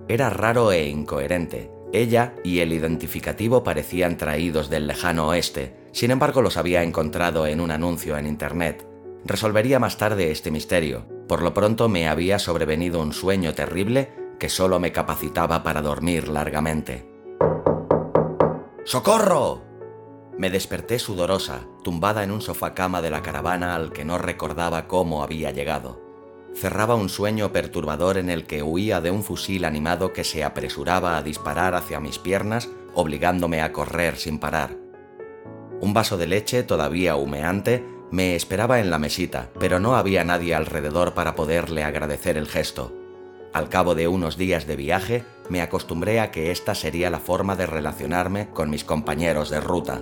Era 0.08 0.29
raro 0.29 0.72
e 0.72 0.88
incoherente. 0.88 1.69
Ella 1.91 2.34
y 2.43 2.60
el 2.60 2.74
identificativo 2.74 3.63
parecían 3.63 4.17
traídos 4.17 4.69
del 4.69 4.88
lejano 4.88 5.27
oeste, 5.27 5.75
sin 5.91 6.12
embargo 6.12 6.41
los 6.41 6.58
había 6.58 6.84
encontrado 6.84 7.46
en 7.46 7.62
un 7.62 7.72
anuncio 7.72 8.17
en 8.17 8.25
Internet. 8.25 8.88
Resolvería 9.25 9.79
más 9.79 9.98
tarde 9.98 10.31
este 10.31 10.50
misterio. 10.50 11.05
Por 11.27 11.41
lo 11.41 11.53
pronto 11.53 11.89
me 11.89 12.08
había 12.08 12.39
sobrevenido 12.39 13.01
un 13.01 13.13
sueño 13.13 13.53
terrible 13.53 14.12
que 14.39 14.50
solo 14.50 14.79
me 14.79 14.91
capacitaba 14.91 15.62
para 15.62 15.81
dormir 15.81 16.29
largamente. 16.29 17.05
¡Socorro! 18.86 19.69
Me 20.39 20.50
desperté 20.50 21.00
sudorosa, 21.00 21.67
tumbada 21.84 22.24
en 22.24 22.31
un 22.31 22.39
sofá 22.39 22.74
cama 22.74 23.01
de 23.01 23.10
la 23.10 23.22
caravana 23.22 23.75
al 23.75 23.91
que 23.91 24.05
no 24.05 24.17
recordaba 24.17 24.88
cómo 24.88 25.22
había 25.22 25.51
llegado. 25.51 26.01
Cerraba 26.55 26.96
un 26.96 27.10
sueño 27.10 27.51
perturbador 27.51 28.17
en 28.17 28.29
el 28.29 28.48
que 28.48 28.63
huía 28.63 29.01
de 29.01 29.12
un 29.12 29.25
fusil 29.25 29.65
animado 29.65 30.13
que 30.13 30.24
se 30.24 30.46
apresuraba 30.46 31.17
a 31.17 31.24
disparar 31.24 31.75
hacia 31.75 32.00
mis 32.00 32.19
piernas, 32.19 32.69
obligándome 32.93 33.62
a 33.62 33.74
correr 33.74 34.15
sin 34.15 34.39
parar. 34.39 34.77
Un 35.81 35.93
vaso 35.93 36.15
de 36.15 36.27
leche, 36.27 36.63
todavía 36.63 37.17
humeante, 37.17 37.86
me 38.10 38.38
esperaba 38.38 38.79
en 38.79 38.89
la 38.89 38.98
mesita, 38.98 39.50
pero 39.60 39.81
no 39.81 39.98
había 39.98 40.24
nadie 40.24 40.55
alrededor 40.55 41.15
para 41.15 41.36
poderle 41.36 41.84
agradecer 41.84 42.38
el 42.38 42.48
gesto. 42.48 42.93
Al 43.51 43.67
cabo 43.67 43.93
de 43.93 44.08
unos 44.08 44.38
días 44.38 44.67
de 44.67 44.77
viaje, 44.77 45.25
me 45.50 45.62
acostumbré 45.62 46.22
a 46.22 46.31
que 46.31 46.51
esta 46.51 46.75
sería 46.75 47.10
la 47.10 47.19
forma 47.19 47.58
de 47.58 47.65
relacionarme 47.65 48.50
con 48.51 48.69
mis 48.69 48.86
compañeros 48.86 49.50
de 49.50 49.60
ruta. 49.60 50.01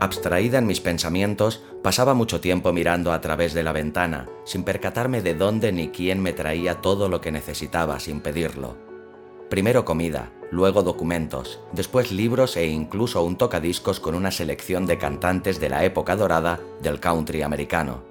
Abstraída 0.00 0.58
en 0.58 0.66
mis 0.66 0.80
pensamientos, 0.80 1.62
pasaba 1.82 2.14
mucho 2.14 2.40
tiempo 2.40 2.72
mirando 2.72 3.12
a 3.12 3.20
través 3.20 3.52
de 3.52 3.62
la 3.62 3.72
ventana, 3.72 4.26
sin 4.46 4.64
percatarme 4.64 5.20
de 5.20 5.34
dónde 5.34 5.72
ni 5.72 5.88
quién 5.88 6.22
me 6.22 6.32
traía 6.32 6.80
todo 6.80 7.10
lo 7.10 7.20
que 7.20 7.30
necesitaba 7.30 8.00
sin 8.00 8.22
pedirlo. 8.22 8.78
Primero 9.50 9.84
comida, 9.84 10.32
luego 10.50 10.82
documentos, 10.82 11.60
después 11.72 12.12
libros 12.12 12.56
e 12.56 12.66
incluso 12.66 13.22
un 13.22 13.36
tocadiscos 13.36 14.00
con 14.00 14.14
una 14.14 14.30
selección 14.30 14.86
de 14.86 14.96
cantantes 14.96 15.60
de 15.60 15.68
la 15.68 15.84
época 15.84 16.16
dorada 16.16 16.60
del 16.80 16.98
country 16.98 17.42
americano. 17.42 18.02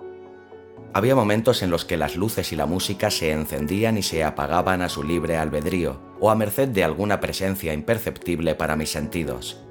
Había 0.94 1.16
momentos 1.16 1.64
en 1.64 1.72
los 1.72 1.86
que 1.86 1.98
las 1.98 2.16
luces 2.16 2.52
y 2.52 2.56
la 2.56 2.68
música 2.68 3.10
se 3.10 3.32
encendían 3.32 3.98
y 3.98 4.04
se 4.04 4.24
apagaban 4.24 4.84
a 4.84 4.90
su 4.90 5.02
libre 5.02 5.38
albedrío, 5.38 6.00
o 6.20 6.30
a 6.30 6.36
merced 6.36 6.68
de 6.68 6.84
alguna 6.84 7.20
presencia 7.20 7.74
imperceptible 7.74 8.54
para 8.54 8.76
mis 8.76 8.92
sentidos. 8.92 9.64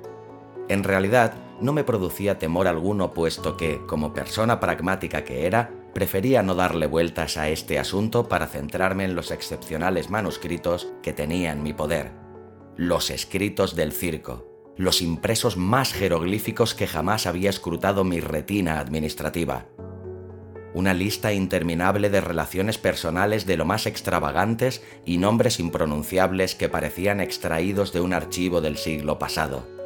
En 0.69 0.85
realidad, 0.85 1.35
no 1.61 1.73
me 1.73 1.85
producía 1.85 2.39
temor 2.39 2.69
alguno 2.69 3.13
puesto 3.13 3.57
que, 3.57 3.81
como 3.87 4.13
persona 4.13 4.61
pragmática 4.61 5.25
que 5.25 5.47
era, 5.47 5.71
prefería 5.95 6.43
no 6.43 6.55
darle 6.55 6.87
vueltas 6.87 7.37
a 7.37 7.49
este 7.49 7.79
asunto 7.79 8.29
para 8.29 8.47
centrarme 8.47 9.05
en 9.05 9.15
los 9.15 9.31
excepcionales 9.31 10.11
manuscritos 10.11 10.89
que 11.03 11.13
tenía 11.13 11.53
en 11.53 11.63
mi 11.63 11.73
poder. 11.73 12.13
Los 12.77 13.11
escritos 13.11 13.75
del 13.75 13.93
circo, 13.93 14.47
los 14.77 15.03
impresos 15.03 15.57
más 15.57 15.93
jeroglíficos 15.93 16.75
que 16.75 16.87
jamás 16.87 17.27
había 17.27 17.51
escrutado 17.51 18.05
mi 18.05 18.21
retina 18.21 18.79
administrativa. 18.79 19.67
Una 20.75 20.95
lista 20.95 21.33
interminable 21.33 22.11
de 22.11 22.21
relaciones 22.21 22.79
personales 22.79 23.47
de 23.47 23.57
lo 23.57 23.65
más 23.65 23.87
extravagantes 23.87 24.85
y 25.05 25.19
nombres 25.19 25.59
impronunciables 25.59 26.55
que 26.55 26.69
parecían 26.69 27.21
extraídos 27.21 27.93
de 27.93 28.01
un 28.01 28.13
archivo 28.13 28.61
del 28.61 28.77
siglo 28.77 29.19
pasado 29.19 29.78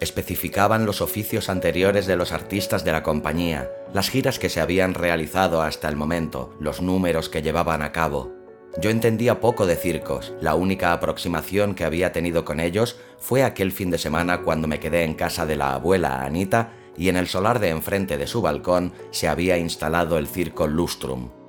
especificaban 0.00 0.86
los 0.86 1.00
oficios 1.00 1.48
anteriores 1.48 2.06
de 2.06 2.16
los 2.16 2.32
artistas 2.32 2.84
de 2.84 2.92
la 2.92 3.02
compañía, 3.02 3.70
las 3.92 4.10
giras 4.10 4.38
que 4.38 4.48
se 4.48 4.60
habían 4.60 4.94
realizado 4.94 5.62
hasta 5.62 5.88
el 5.88 5.96
momento, 5.96 6.54
los 6.58 6.80
números 6.80 7.28
que 7.28 7.42
llevaban 7.42 7.82
a 7.82 7.92
cabo. 7.92 8.32
Yo 8.80 8.90
entendía 8.90 9.40
poco 9.40 9.66
de 9.66 9.76
circos, 9.76 10.32
la 10.40 10.54
única 10.54 10.92
aproximación 10.92 11.74
que 11.74 11.84
había 11.84 12.12
tenido 12.12 12.44
con 12.44 12.60
ellos 12.60 12.98
fue 13.18 13.42
aquel 13.42 13.72
fin 13.72 13.90
de 13.90 13.98
semana 13.98 14.42
cuando 14.42 14.68
me 14.68 14.80
quedé 14.80 15.04
en 15.04 15.14
casa 15.14 15.44
de 15.44 15.56
la 15.56 15.74
abuela 15.74 16.24
Anita 16.24 16.72
y 16.96 17.08
en 17.08 17.16
el 17.16 17.26
solar 17.26 17.58
de 17.58 17.70
enfrente 17.70 18.16
de 18.16 18.26
su 18.26 18.42
balcón 18.42 18.92
se 19.10 19.28
había 19.28 19.58
instalado 19.58 20.18
el 20.18 20.28
circo 20.28 20.66
Lustrum. 20.66 21.39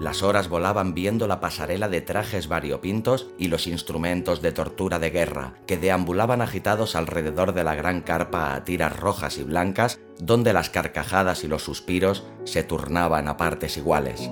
Las 0.00 0.22
horas 0.22 0.48
volaban 0.48 0.94
viendo 0.94 1.28
la 1.28 1.40
pasarela 1.40 1.90
de 1.90 2.00
trajes 2.00 2.48
variopintos 2.48 3.28
y 3.36 3.48
los 3.48 3.66
instrumentos 3.66 4.40
de 4.40 4.50
tortura 4.50 4.98
de 4.98 5.10
guerra, 5.10 5.52
que 5.66 5.76
deambulaban 5.76 6.40
agitados 6.40 6.96
alrededor 6.96 7.52
de 7.52 7.64
la 7.64 7.74
gran 7.74 8.00
carpa 8.00 8.54
a 8.54 8.64
tiras 8.64 8.98
rojas 8.98 9.36
y 9.36 9.44
blancas, 9.44 10.00
donde 10.18 10.54
las 10.54 10.70
carcajadas 10.70 11.44
y 11.44 11.48
los 11.48 11.64
suspiros 11.64 12.24
se 12.44 12.62
turnaban 12.62 13.28
a 13.28 13.36
partes 13.36 13.76
iguales. 13.76 14.30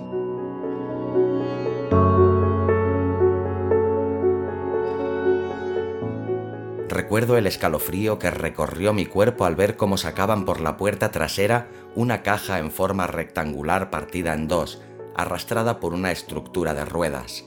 Recuerdo 6.88 7.36
el 7.36 7.46
escalofrío 7.46 8.18
que 8.18 8.30
recorrió 8.30 8.94
mi 8.94 9.04
cuerpo 9.04 9.44
al 9.44 9.54
ver 9.54 9.76
cómo 9.76 9.98
sacaban 9.98 10.46
por 10.46 10.62
la 10.62 10.78
puerta 10.78 11.10
trasera 11.10 11.68
una 11.94 12.22
caja 12.22 12.58
en 12.58 12.70
forma 12.70 13.06
rectangular 13.06 13.90
partida 13.90 14.32
en 14.32 14.48
dos, 14.48 14.80
arrastrada 15.18 15.80
por 15.80 15.92
una 15.92 16.12
estructura 16.12 16.74
de 16.74 16.84
ruedas. 16.84 17.44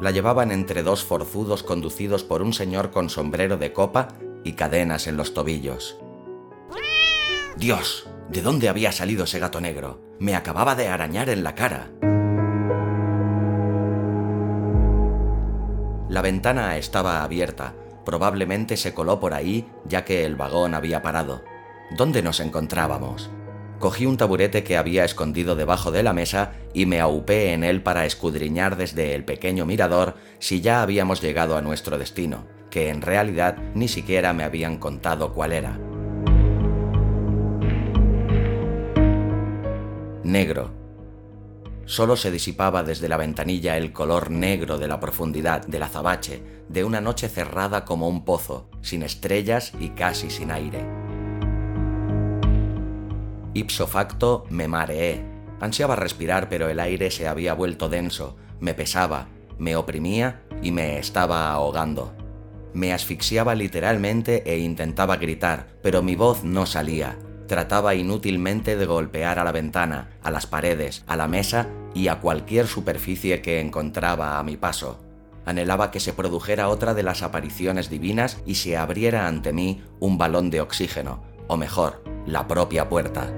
La 0.00 0.12
llevaban 0.12 0.52
entre 0.52 0.84
dos 0.84 1.04
forzudos 1.04 1.64
conducidos 1.64 2.22
por 2.22 2.42
un 2.42 2.52
señor 2.52 2.92
con 2.92 3.10
sombrero 3.10 3.58
de 3.58 3.72
copa 3.72 4.08
y 4.44 4.52
cadenas 4.52 5.08
en 5.08 5.16
los 5.16 5.34
tobillos. 5.34 5.98
Dios, 7.56 8.08
¿de 8.28 8.40
dónde 8.40 8.68
había 8.68 8.92
salido 8.92 9.24
ese 9.24 9.40
gato 9.40 9.60
negro? 9.60 10.00
Me 10.20 10.36
acababa 10.36 10.76
de 10.76 10.88
arañar 10.88 11.28
en 11.28 11.42
la 11.42 11.56
cara. 11.56 11.90
La 16.08 16.22
ventana 16.22 16.76
estaba 16.76 17.24
abierta, 17.24 17.74
probablemente 18.04 18.76
se 18.76 18.94
coló 18.94 19.18
por 19.18 19.34
ahí 19.34 19.68
ya 19.84 20.04
que 20.04 20.24
el 20.24 20.36
vagón 20.36 20.74
había 20.74 21.02
parado. 21.02 21.42
¿Dónde 21.96 22.22
nos 22.22 22.38
encontrábamos? 22.38 23.28
Cogí 23.80 24.04
un 24.04 24.18
taburete 24.18 24.62
que 24.62 24.76
había 24.76 25.06
escondido 25.06 25.56
debajo 25.56 25.90
de 25.90 26.02
la 26.02 26.12
mesa 26.12 26.52
y 26.74 26.84
me 26.84 27.00
aupé 27.00 27.54
en 27.54 27.64
él 27.64 27.82
para 27.82 28.04
escudriñar 28.04 28.76
desde 28.76 29.14
el 29.14 29.24
pequeño 29.24 29.64
mirador 29.64 30.16
si 30.38 30.60
ya 30.60 30.82
habíamos 30.82 31.22
llegado 31.22 31.56
a 31.56 31.62
nuestro 31.62 31.96
destino, 31.96 32.46
que 32.68 32.90
en 32.90 33.00
realidad 33.00 33.56
ni 33.74 33.88
siquiera 33.88 34.34
me 34.34 34.44
habían 34.44 34.76
contado 34.76 35.32
cuál 35.32 35.52
era. 35.52 35.80
Negro. 40.24 40.72
Solo 41.86 42.16
se 42.16 42.30
disipaba 42.30 42.82
desde 42.82 43.08
la 43.08 43.16
ventanilla 43.16 43.78
el 43.78 43.94
color 43.94 44.30
negro 44.30 44.76
de 44.76 44.88
la 44.88 45.00
profundidad 45.00 45.66
del 45.66 45.84
azabache, 45.84 46.42
de 46.68 46.84
una 46.84 47.00
noche 47.00 47.30
cerrada 47.30 47.86
como 47.86 48.08
un 48.08 48.26
pozo, 48.26 48.68
sin 48.82 49.02
estrellas 49.02 49.72
y 49.80 49.88
casi 49.88 50.28
sin 50.28 50.50
aire. 50.50 51.09
Ipso 53.52 53.86
facto 53.86 54.44
me 54.48 54.68
mareé. 54.68 55.24
Ansiaba 55.60 55.96
respirar, 55.96 56.48
pero 56.48 56.68
el 56.68 56.78
aire 56.78 57.10
se 57.10 57.26
había 57.26 57.52
vuelto 57.54 57.88
denso, 57.88 58.36
me 58.60 58.74
pesaba, 58.74 59.28
me 59.58 59.76
oprimía 59.76 60.42
y 60.62 60.70
me 60.70 60.98
estaba 60.98 61.50
ahogando. 61.50 62.14
Me 62.72 62.92
asfixiaba 62.92 63.54
literalmente 63.54 64.44
e 64.46 64.58
intentaba 64.58 65.16
gritar, 65.16 65.66
pero 65.82 66.02
mi 66.02 66.14
voz 66.14 66.44
no 66.44 66.64
salía. 66.64 67.18
Trataba 67.48 67.96
inútilmente 67.96 68.76
de 68.76 68.86
golpear 68.86 69.40
a 69.40 69.44
la 69.44 69.50
ventana, 69.50 70.10
a 70.22 70.30
las 70.30 70.46
paredes, 70.46 71.02
a 71.08 71.16
la 71.16 71.26
mesa 71.26 71.66
y 71.94 72.06
a 72.06 72.20
cualquier 72.20 72.68
superficie 72.68 73.42
que 73.42 73.60
encontraba 73.60 74.38
a 74.38 74.44
mi 74.44 74.56
paso. 74.56 75.00
Anhelaba 75.44 75.90
que 75.90 75.98
se 75.98 76.12
produjera 76.12 76.68
otra 76.68 76.94
de 76.94 77.02
las 77.02 77.22
apariciones 77.22 77.90
divinas 77.90 78.40
y 78.46 78.54
se 78.54 78.76
abriera 78.76 79.26
ante 79.26 79.52
mí 79.52 79.82
un 79.98 80.16
balón 80.16 80.50
de 80.50 80.60
oxígeno, 80.60 81.24
o 81.48 81.56
mejor, 81.56 82.04
la 82.26 82.46
propia 82.46 82.88
puerta. 82.88 83.32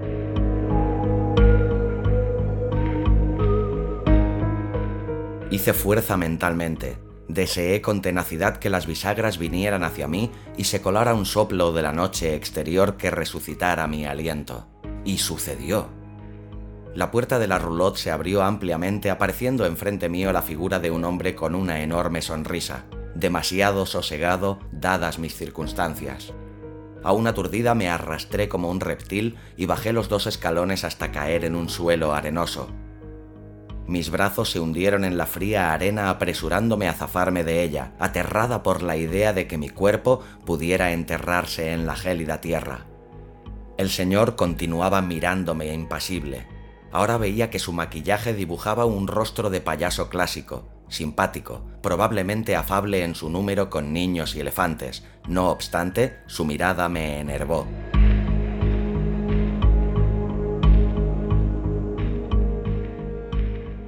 Hice 5.51 5.73
fuerza 5.75 6.17
mentalmente, 6.17 6.97
Deseé 7.33 7.81
con 7.81 8.03
tenacidad 8.03 8.59
que 8.59 8.69
las 8.69 8.87
bisagras 8.87 9.39
vinieran 9.39 9.85
hacia 9.85 10.07
mí 10.07 10.31
y 10.59 10.65
se 10.65 10.83
colara 10.83 11.15
un 11.15 11.25
soplo 11.25 11.73
de 11.73 11.81
la 11.81 11.93
noche 11.93 12.35
exterior 12.35 12.99
que 12.99 13.11
resucitara 13.11 13.87
mi 13.87 14.05
aliento. 14.05 14.67
Y 15.07 15.17
sucedió. 15.17 15.89
La 16.95 17.11
puerta 17.11 17.39
de 17.39 17.47
la 17.47 17.59
roulotte 17.59 17.97
se 17.97 18.11
abrió 18.11 18.43
ampliamente 18.43 19.09
apareciendo 19.09 19.65
enfrente 19.65 20.11
mío 20.11 20.31
la 20.31 20.43
figura 20.43 20.79
de 20.79 20.91
un 20.91 21.05
hombre 21.05 21.35
con 21.35 21.55
una 21.55 21.81
enorme 21.83 22.21
sonrisa, 22.21 22.85
demasiado 23.15 23.87
sosegado 23.87 24.59
dadas 24.71 25.19
mis 25.19 25.35
circunstancias. 25.35 26.35
Aún 27.03 27.27
aturdida 27.27 27.75
me 27.75 27.89
arrastré 27.89 28.49
como 28.49 28.71
un 28.71 28.81
reptil 28.81 29.37
y 29.57 29.67
bajé 29.67 29.93
los 29.93 30.09
dos 30.09 30.27
escalones 30.27 30.85
hasta 30.85 31.13
caer 31.13 31.45
en 31.45 31.57
un 31.57 31.69
suelo 31.69 32.15
arenoso, 32.15 32.69
mis 33.87 34.11
brazos 34.11 34.51
se 34.51 34.61
hundieron 34.61 35.05
en 35.05 35.17
la 35.17 35.27
fría 35.27 35.73
arena 35.73 36.09
apresurándome 36.09 36.89
a 36.89 36.95
zafarme 36.95 37.43
de 37.43 37.63
ella, 37.63 37.93
aterrada 37.99 38.63
por 38.63 38.83
la 38.83 38.97
idea 38.97 39.33
de 39.33 39.47
que 39.47 39.59
mi 39.59 39.69
cuerpo 39.69 40.21
pudiera 40.47 40.93
enterrarse 40.93 41.73
en 41.73 41.87
la 41.87 41.97
gélida 41.97 42.41
tierra. 42.41 42.87
El 43.77 43.91
señor 43.91 44.37
continuaba 44.37 45.03
mirándome 45.03 45.73
impasible. 45.75 46.47
Ahora 46.93 47.17
veía 47.17 47.51
que 47.51 47.59
su 47.59 47.73
maquillaje 47.73 48.35
dibujaba 48.35 48.85
un 48.85 49.09
rostro 49.09 49.51
de 49.51 49.61
payaso 49.61 50.09
clásico, 50.09 50.69
simpático, 50.89 51.67
probablemente 51.83 52.55
afable 52.55 53.03
en 53.03 53.15
su 53.15 53.31
número 53.31 53.69
con 53.69 53.93
niños 53.93 54.37
y 54.37 54.41
elefantes. 54.41 55.05
No 55.29 55.51
obstante, 55.51 56.19
su 56.27 56.45
mirada 56.45 56.89
me 56.89 57.21
enervó. 57.21 57.67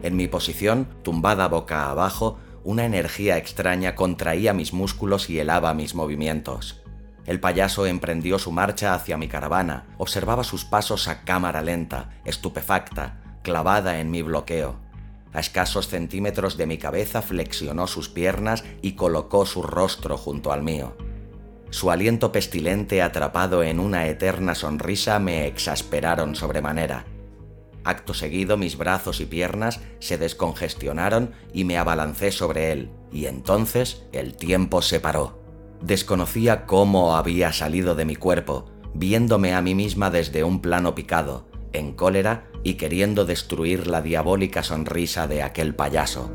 En 0.03 0.17
mi 0.17 0.29
posición, 0.29 0.87
tumbada 1.03 1.49
boca 1.49 1.91
abajo, 1.91 2.39
una 2.63 2.85
energía 2.85 3.37
extraña 3.37 3.95
contraía 3.95 4.53
mis 4.53 4.73
músculos 4.73 5.29
y 5.31 5.39
helaba 5.39 5.75
mis 5.75 5.95
movimientos. 5.95 6.83
El 7.27 7.41
payaso 7.41 7.87
emprendió 7.87 8.39
su 8.39 8.53
marcha 8.53 8.95
hacia 8.95 9.17
mi 9.17 9.29
caravana, 9.29 9.87
observaba 9.97 10.45
sus 10.45 10.65
pasos 10.65 11.09
a 11.09 11.25
cámara 11.25 11.63
lenta, 11.63 12.11
estupefacta, 12.25 13.39
clavada 13.43 13.99
en 13.99 14.11
mi 14.11 14.23
bloqueo. 14.23 14.77
A 15.33 15.41
escasos 15.41 15.89
centímetros 15.89 16.57
de 16.57 16.67
mi 16.67 16.79
cabeza 16.79 17.23
flexionó 17.23 17.87
sus 17.87 18.09
piernas 18.09 18.63
y 18.83 18.93
colocó 18.93 19.47
su 19.47 19.63
rostro 19.63 20.17
junto 20.17 20.53
al 20.53 20.63
mío. 20.63 20.97
Su 21.75 21.91
aliento 21.91 22.31
pestilente 22.31 23.03
atrapado 23.03 23.65
en 23.65 23.81
una 23.81 24.07
eterna 24.07 24.55
sonrisa 24.55 25.19
me 25.19 25.49
exasperaron 25.49 26.37
sobremanera. 26.37 27.05
Acto 27.83 28.15
seguido 28.15 28.57
mis 28.57 28.79
brazos 28.79 29.21
y 29.21 29.27
piernas 29.27 29.81
se 29.99 30.17
descongestionaron 30.17 31.33
y 31.53 31.65
me 31.65 31.77
abalancé 31.77 32.31
sobre 32.31 32.71
él, 32.71 32.91
y 33.11 33.27
entonces 33.27 34.05
el 34.13 34.37
tiempo 34.37 34.83
se 34.83 35.01
paró. 35.01 35.43
Desconocía 35.83 36.65
cómo 36.65 37.17
había 37.17 37.53
salido 37.53 37.97
de 37.97 38.05
mi 38.05 38.15
cuerpo, 38.15 38.71
viéndome 38.95 39.53
a 39.53 39.61
mí 39.61 39.75
misma 39.75 40.11
desde 40.11 40.45
un 40.45 40.61
plano 40.63 40.95
picado, 40.95 41.49
en 41.73 41.95
cólera 41.95 42.47
y 42.63 42.75
queriendo 42.75 43.25
destruir 43.25 43.89
la 43.89 44.01
diabólica 44.01 44.63
sonrisa 44.63 45.27
de 45.27 45.43
aquel 45.43 45.75
payaso. 45.75 46.31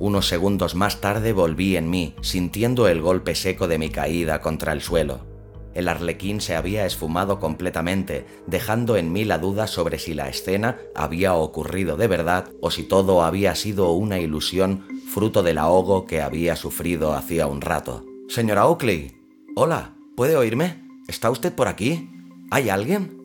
Unos 0.00 0.28
segundos 0.28 0.74
más 0.74 1.02
tarde 1.02 1.34
volví 1.34 1.76
en 1.76 1.90
mí, 1.90 2.14
sintiendo 2.22 2.88
el 2.88 3.02
golpe 3.02 3.34
seco 3.34 3.68
de 3.68 3.76
mi 3.76 3.90
caída 3.90 4.40
contra 4.40 4.72
el 4.72 4.80
suelo. 4.80 5.26
El 5.74 5.88
arlequín 5.88 6.40
se 6.40 6.56
había 6.56 6.86
esfumado 6.86 7.38
completamente, 7.38 8.24
dejando 8.46 8.96
en 8.96 9.12
mí 9.12 9.26
la 9.26 9.36
duda 9.36 9.66
sobre 9.66 9.98
si 9.98 10.14
la 10.14 10.30
escena 10.30 10.78
había 10.94 11.34
ocurrido 11.34 11.98
de 11.98 12.06
verdad 12.06 12.48
o 12.62 12.70
si 12.70 12.84
todo 12.84 13.22
había 13.22 13.54
sido 13.54 13.92
una 13.92 14.18
ilusión 14.18 14.86
fruto 15.12 15.42
del 15.42 15.58
ahogo 15.58 16.06
que 16.06 16.22
había 16.22 16.56
sufrido 16.56 17.12
hacía 17.12 17.46
un 17.46 17.60
rato. 17.60 18.06
Señora 18.26 18.66
Oakley. 18.66 19.20
Hola, 19.54 19.96
¿puede 20.16 20.34
oírme? 20.34 20.82
¿Está 21.08 21.30
usted 21.30 21.52
por 21.52 21.68
aquí? 21.68 22.08
¿Hay 22.50 22.70
alguien? 22.70 23.18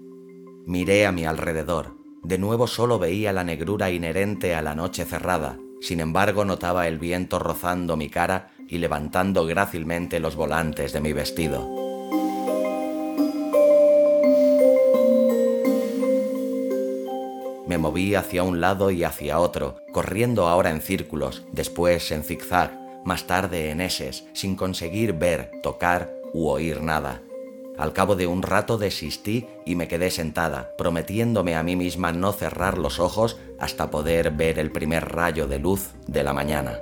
Miré 0.66 1.06
a 1.06 1.14
mi 1.14 1.24
alrededor. 1.24 1.96
De 2.22 2.38
nuevo 2.38 2.68
solo 2.68 3.00
veía 3.00 3.32
la 3.32 3.46
negrura 3.46 3.92
inherente 3.92 4.56
a 4.56 4.62
la 4.62 4.76
noche 4.76 5.06
cerrada. 5.06 5.58
Sin 5.86 6.00
embargo, 6.00 6.46
notaba 6.46 6.88
el 6.88 6.98
viento 6.98 7.38
rozando 7.38 7.96
mi 7.96 8.10
cara 8.10 8.50
y 8.68 8.80
levantando 8.80 9.46
grácilmente 9.46 10.20
los 10.20 10.36
volantes 10.36 10.94
de 10.94 11.00
mi 11.00 11.14
vestido. 11.14 11.70
Me 17.68 17.78
moví 17.78 18.16
hacia 18.16 18.42
un 18.42 18.62
lado 18.62 18.90
y 18.90 19.04
hacia 19.04 19.38
otro, 19.38 19.78
corriendo 19.92 20.48
ahora 20.48 20.72
en 20.72 20.82
círculos, 20.82 21.44
después 21.52 22.12
en 22.12 22.24
zigzag, 22.24 22.72
más 23.06 23.28
tarde 23.28 23.70
en 23.70 23.80
eses, 23.80 24.26
sin 24.34 24.56
conseguir 24.56 25.14
ver, 25.14 25.52
tocar 25.62 26.12
u 26.34 26.48
oír 26.48 26.82
nada. 26.82 27.22
Al 27.78 27.94
cabo 27.94 28.16
de 28.16 28.26
un 28.26 28.42
rato 28.42 28.80
desistí 28.80 29.46
y 29.68 29.76
me 29.76 29.88
quedé 29.88 30.10
sentada, 30.10 30.72
prometiéndome 30.78 31.56
a 31.56 31.62
mí 31.62 31.76
misma 31.76 32.12
no 32.12 32.32
cerrar 32.32 32.80
los 32.80 33.00
ojos 33.00 33.38
hasta 33.60 33.90
poder 33.90 34.32
ver 34.32 34.60
el 34.60 34.72
primer 34.72 35.10
rayo 35.10 35.48
de 35.48 35.60
luz 35.60 35.92
de 36.08 36.24
la 36.24 36.34
mañana. 36.34 36.80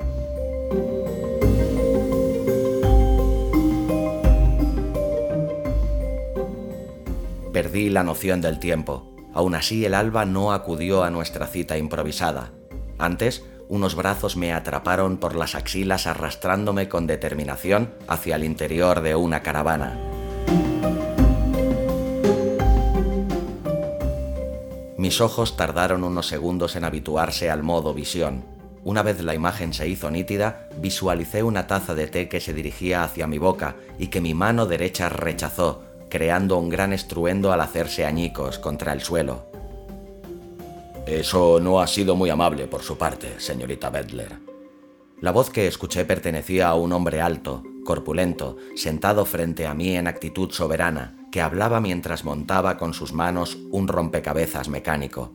Perdí 7.51 7.89
la 7.89 8.03
noción 8.03 8.41
del 8.41 8.59
tiempo. 8.59 9.13
Aún 9.33 9.55
así 9.55 9.85
el 9.85 9.93
alba 9.93 10.25
no 10.25 10.53
acudió 10.53 11.03
a 11.03 11.11
nuestra 11.11 11.47
cita 11.47 11.77
improvisada. 11.77 12.51
Antes, 12.97 13.43
unos 13.69 13.95
brazos 13.95 14.35
me 14.37 14.53
atraparon 14.53 15.17
por 15.17 15.35
las 15.35 15.55
axilas 15.55 16.07
arrastrándome 16.07 16.89
con 16.89 17.07
determinación 17.07 17.93
hacia 18.07 18.35
el 18.35 18.43
interior 18.43 19.01
de 19.01 19.15
una 19.15 19.41
caravana. 19.41 19.99
Mis 25.03 25.19
ojos 25.19 25.57
tardaron 25.57 26.05
unos 26.05 26.27
segundos 26.27 26.77
en 26.77 26.85
habituarse 26.85 27.49
al 27.49 27.61
modo 27.61 27.93
visión. 27.93 28.45
Una 28.85 29.03
vez 29.03 29.21
la 29.21 29.35
imagen 29.35 29.73
se 29.73 29.85
hizo 29.85 30.09
nítida, 30.09 30.69
visualicé 30.77 31.43
una 31.43 31.67
taza 31.67 31.93
de 31.93 32.07
té 32.07 32.29
que 32.29 32.39
se 32.39 32.53
dirigía 32.53 33.03
hacia 33.03 33.27
mi 33.27 33.37
boca 33.37 33.75
y 33.99 34.07
que 34.07 34.21
mi 34.21 34.33
mano 34.33 34.65
derecha 34.65 35.09
rechazó, 35.09 35.83
creando 36.09 36.57
un 36.57 36.69
gran 36.69 36.93
estruendo 36.93 37.51
al 37.51 37.59
hacerse 37.59 38.05
añicos 38.05 38.59
contra 38.59 38.93
el 38.93 39.01
suelo. 39.01 39.43
Eso 41.05 41.59
no 41.59 41.81
ha 41.81 41.87
sido 41.87 42.15
muy 42.15 42.29
amable 42.29 42.67
por 42.67 42.81
su 42.81 42.97
parte, 42.97 43.41
señorita 43.41 43.89
Bedler. 43.89 44.39
La 45.19 45.31
voz 45.31 45.49
que 45.49 45.67
escuché 45.67 46.05
pertenecía 46.05 46.69
a 46.69 46.75
un 46.75 46.93
hombre 46.93 47.19
alto, 47.19 47.61
corpulento, 47.83 48.57
sentado 48.75 49.25
frente 49.25 49.65
a 49.67 49.73
mí 49.73 49.95
en 49.95 50.07
actitud 50.07 50.51
soberana, 50.51 51.15
que 51.31 51.41
hablaba 51.41 51.79
mientras 51.79 52.23
montaba 52.23 52.77
con 52.77 52.93
sus 52.93 53.13
manos 53.13 53.57
un 53.71 53.87
rompecabezas 53.87 54.69
mecánico. 54.69 55.33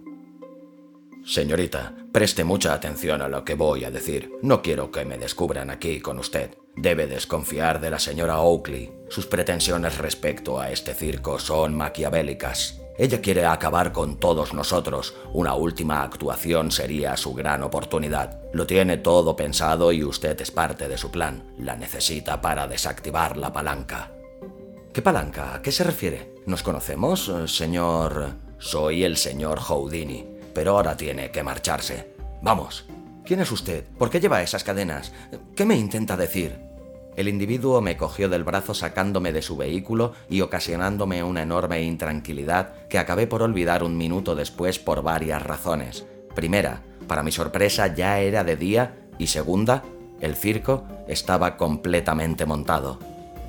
Señorita, 1.24 1.94
preste 2.11 2.44
mucha 2.44 2.72
atención 2.72 3.20
a 3.20 3.28
lo 3.28 3.44
que 3.44 3.54
voy 3.54 3.84
a 3.84 3.90
decir. 3.90 4.32
No 4.42 4.62
quiero 4.62 4.90
que 4.90 5.04
me 5.04 5.18
descubran 5.18 5.68
aquí 5.68 6.00
con 6.00 6.18
usted. 6.18 6.56
Debe 6.74 7.06
desconfiar 7.06 7.80
de 7.80 7.90
la 7.90 7.98
señora 7.98 8.40
Oakley. 8.40 8.90
Sus 9.11 9.26
pretensiones 9.26 9.98
respecto 9.98 10.58
a 10.58 10.70
este 10.70 10.94
circo 10.94 11.38
son 11.38 11.74
maquiavélicas. 11.74 12.80
Ella 12.98 13.20
quiere 13.22 13.46
acabar 13.46 13.92
con 13.92 14.18
todos 14.18 14.52
nosotros. 14.52 15.14
Una 15.32 15.54
última 15.54 16.02
actuación 16.02 16.70
sería 16.70 17.16
su 17.16 17.32
gran 17.32 17.62
oportunidad. 17.62 18.40
Lo 18.52 18.66
tiene 18.66 18.98
todo 18.98 19.37
pensado 19.37 19.92
y 19.92 20.04
usted 20.04 20.40
es 20.40 20.50
parte 20.50 20.88
de 20.88 20.98
su 20.98 21.11
plan. 21.11 21.54
La 21.58 21.76
necesita 21.76 22.40
para 22.40 22.66
desactivar 22.66 23.37
la 23.37 23.52
palanca. 23.52 24.11
¿Qué 24.92 25.00
palanca? 25.00 25.54
¿A 25.54 25.62
qué 25.62 25.70
se 25.70 25.84
refiere? 25.84 26.34
¿Nos 26.46 26.62
conocemos, 26.62 27.30
señor? 27.46 28.32
Soy 28.58 29.04
el 29.04 29.16
señor 29.16 29.61
Houdini 29.61 30.38
pero 30.58 30.72
ahora 30.72 30.96
tiene 30.96 31.30
que 31.30 31.44
marcharse. 31.44 32.16
Vamos. 32.42 32.84
¿Quién 33.24 33.38
es 33.38 33.52
usted? 33.52 33.84
¿Por 33.96 34.11
qué 34.11 34.18
lleva 34.18 34.42
esas 34.42 34.64
cadenas? 34.64 35.12
¿Qué 35.54 35.64
me 35.64 35.76
intenta 35.76 36.16
decir? 36.16 36.67
El 37.18 37.26
individuo 37.26 37.81
me 37.81 37.96
cogió 37.96 38.28
del 38.28 38.44
brazo 38.44 38.74
sacándome 38.74 39.33
de 39.33 39.42
su 39.42 39.57
vehículo 39.57 40.12
y 40.31 40.40
ocasionándome 40.40 41.24
una 41.24 41.42
enorme 41.42 41.83
intranquilidad 41.83 42.87
que 42.87 42.96
acabé 43.00 43.26
por 43.26 43.42
olvidar 43.42 43.83
un 43.83 43.96
minuto 43.96 44.37
después 44.37 44.78
por 44.78 45.02
varias 45.02 45.42
razones. 45.42 46.07
Primera, 46.37 46.85
para 47.09 47.24
mi 47.24 47.33
sorpresa 47.33 47.92
ya 47.92 48.20
era 48.20 48.44
de 48.44 48.54
día 48.54 48.94
y 49.18 49.26
segunda, 49.26 49.83
el 50.20 50.37
circo 50.37 50.85
estaba 51.09 51.57
completamente 51.57 52.46
montado. 52.46 53.00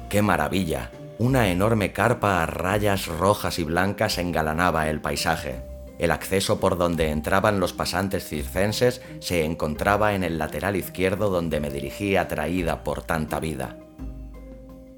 ¡Qué 0.10 0.24
maravilla! 0.24 0.90
Una 1.20 1.50
enorme 1.52 1.94
carpa 1.94 2.42
a 2.42 2.48
rayas 2.48 3.06
rojas 3.06 3.60
y 3.60 3.66
blancas 3.66 4.18
engalanaba 4.18 4.90
el 4.90 5.00
paisaje. 5.00 5.69
El 6.00 6.12
acceso 6.12 6.62
por 6.62 6.78
donde 6.78 7.12
entraban 7.12 7.60
los 7.60 7.74
pasantes 7.74 8.26
circenses 8.26 9.02
se 9.20 9.44
encontraba 9.44 10.16
en 10.16 10.24
el 10.24 10.38
lateral 10.38 10.78
izquierdo 10.78 11.30
donde 11.30 11.60
me 11.60 11.70
dirigí 11.70 12.16
atraída 12.16 12.84
por 12.86 13.04
tanta 13.04 13.42
vida. 13.42 13.78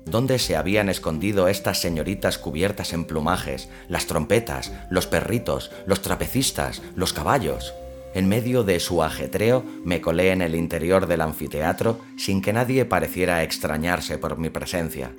¿Dónde 0.05 0.39
se 0.39 0.55
habían 0.55 0.89
escondido 0.89 1.47
estas 1.47 1.79
señoritas 1.79 2.37
cubiertas 2.37 2.93
en 2.93 3.05
plumajes, 3.05 3.69
las 3.87 4.05
trompetas, 4.05 4.71
los 4.89 5.07
perritos, 5.07 5.71
los 5.85 6.01
trapecistas, 6.01 6.81
los 6.95 7.13
caballos? 7.13 7.73
En 8.13 8.27
medio 8.27 8.63
de 8.63 8.79
su 8.79 9.03
ajetreo 9.03 9.63
me 9.83 10.01
colé 10.01 10.31
en 10.31 10.41
el 10.41 10.53
interior 10.53 11.07
del 11.07 11.21
anfiteatro 11.21 11.99
sin 12.17 12.41
que 12.41 12.53
nadie 12.53 12.85
pareciera 12.85 13.41
extrañarse 13.43 14.17
por 14.17 14.37
mi 14.37 14.49
presencia. 14.49 15.13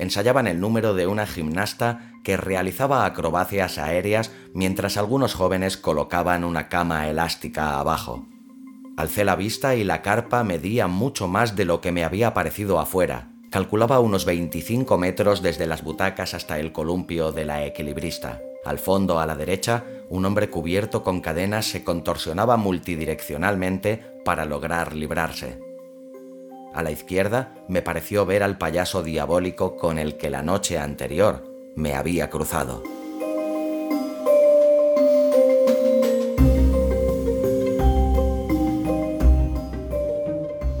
Ensayaban 0.00 0.48
el 0.48 0.58
número 0.58 0.94
de 0.94 1.06
una 1.06 1.26
gimnasta 1.26 2.12
que 2.24 2.36
realizaba 2.36 3.04
acrobacias 3.04 3.78
aéreas 3.78 4.32
mientras 4.52 4.96
algunos 4.96 5.34
jóvenes 5.34 5.76
colocaban 5.76 6.42
una 6.42 6.68
cama 6.68 7.08
elástica 7.08 7.78
abajo. 7.78 8.26
Alcé 8.96 9.24
la 9.24 9.36
vista 9.36 9.76
y 9.76 9.84
la 9.84 10.02
carpa 10.02 10.42
medía 10.42 10.88
mucho 10.88 11.28
más 11.28 11.54
de 11.54 11.64
lo 11.64 11.80
que 11.80 11.92
me 11.92 12.02
había 12.02 12.34
parecido 12.34 12.80
afuera, 12.80 13.30
Calculaba 13.50 13.98
unos 13.98 14.26
25 14.26 14.96
metros 14.96 15.42
desde 15.42 15.66
las 15.66 15.82
butacas 15.82 16.34
hasta 16.34 16.60
el 16.60 16.70
columpio 16.70 17.32
de 17.32 17.44
la 17.44 17.66
equilibrista. 17.66 18.40
Al 18.64 18.78
fondo, 18.78 19.18
a 19.18 19.26
la 19.26 19.34
derecha, 19.34 19.82
un 20.08 20.24
hombre 20.24 20.50
cubierto 20.50 21.02
con 21.02 21.20
cadenas 21.20 21.66
se 21.66 21.82
contorsionaba 21.82 22.56
multidireccionalmente 22.56 24.04
para 24.24 24.44
lograr 24.44 24.94
librarse. 24.94 25.69
A 26.72 26.82
la 26.82 26.90
izquierda 26.90 27.52
me 27.68 27.82
pareció 27.82 28.26
ver 28.26 28.42
al 28.42 28.56
payaso 28.56 29.02
diabólico 29.02 29.76
con 29.76 29.98
el 29.98 30.16
que 30.16 30.30
la 30.30 30.42
noche 30.42 30.78
anterior 30.78 31.44
me 31.74 31.94
había 31.94 32.30
cruzado. 32.30 32.82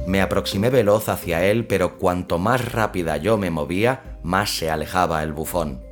Me 0.06 0.20
aproximé 0.22 0.70
veloz 0.70 1.08
hacia 1.08 1.44
él, 1.44 1.66
pero 1.66 1.96
cuanto 1.98 2.38
más 2.38 2.72
rápida 2.72 3.16
yo 3.16 3.38
me 3.38 3.50
movía, 3.50 4.18
más 4.22 4.50
se 4.50 4.68
alejaba 4.68 5.22
el 5.22 5.32
bufón. 5.32 5.84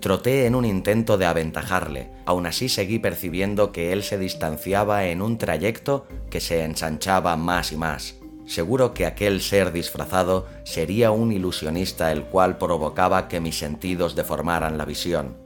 Troté 0.00 0.46
en 0.46 0.54
un 0.54 0.64
intento 0.64 1.18
de 1.18 1.26
aventajarle, 1.26 2.10
aún 2.24 2.46
así 2.46 2.68
seguí 2.68 2.98
percibiendo 2.98 3.72
que 3.72 3.92
él 3.92 4.02
se 4.04 4.16
distanciaba 4.16 5.06
en 5.06 5.20
un 5.20 5.38
trayecto 5.38 6.06
que 6.30 6.40
se 6.40 6.64
ensanchaba 6.64 7.36
más 7.36 7.72
y 7.72 7.76
más. 7.76 8.14
Seguro 8.48 8.94
que 8.94 9.04
aquel 9.04 9.42
ser 9.42 9.72
disfrazado 9.72 10.46
sería 10.64 11.10
un 11.10 11.32
ilusionista 11.32 12.12
el 12.12 12.24
cual 12.24 12.56
provocaba 12.56 13.28
que 13.28 13.40
mis 13.40 13.58
sentidos 13.58 14.16
deformaran 14.16 14.78
la 14.78 14.86
visión. 14.86 15.36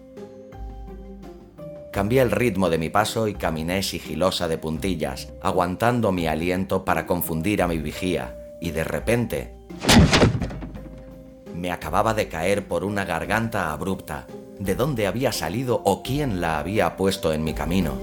Cambié 1.93 2.23
el 2.23 2.31
ritmo 2.31 2.71
de 2.71 2.79
mi 2.79 2.91
paso 2.91 3.27
y 3.27 3.35
caminé 3.35 3.83
sigilosa 3.83 4.47
de 4.47 4.57
puntillas, 4.57 5.33
aguantando 5.43 6.13
mi 6.13 6.29
aliento 6.29 6.85
para 6.85 7.05
confundir 7.05 7.61
a 7.61 7.67
mi 7.67 7.79
vigía, 7.79 8.37
y 8.61 8.71
de 8.71 8.85
repente 8.85 9.53
me 11.57 11.73
acababa 11.73 12.15
de 12.15 12.29
caer 12.29 12.69
por 12.69 12.85
una 12.85 13.05
garganta 13.05 13.73
abrupta, 13.73 14.29
de 14.61 14.77
dónde 14.77 15.09
había 15.09 15.33
salido 15.33 15.83
o 15.85 16.05
quién 16.05 16.41
la 16.41 16.61
había 16.61 16.97
puesto 16.97 17.33
en 17.33 17.43
mi 17.43 17.53
camino. 17.53 17.99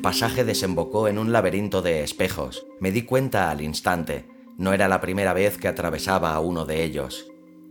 El 0.00 0.04
pasaje 0.04 0.44
desembocó 0.44 1.08
en 1.08 1.18
un 1.18 1.30
laberinto 1.30 1.82
de 1.82 2.02
espejos. 2.02 2.66
Me 2.80 2.90
di 2.90 3.02
cuenta 3.02 3.50
al 3.50 3.60
instante 3.60 4.24
no 4.56 4.72
era 4.72 4.88
la 4.88 5.02
primera 5.02 5.34
vez 5.34 5.58
que 5.58 5.68
atravesaba 5.68 6.32
a 6.32 6.40
uno 6.40 6.64
de 6.64 6.84
ellos. 6.84 7.26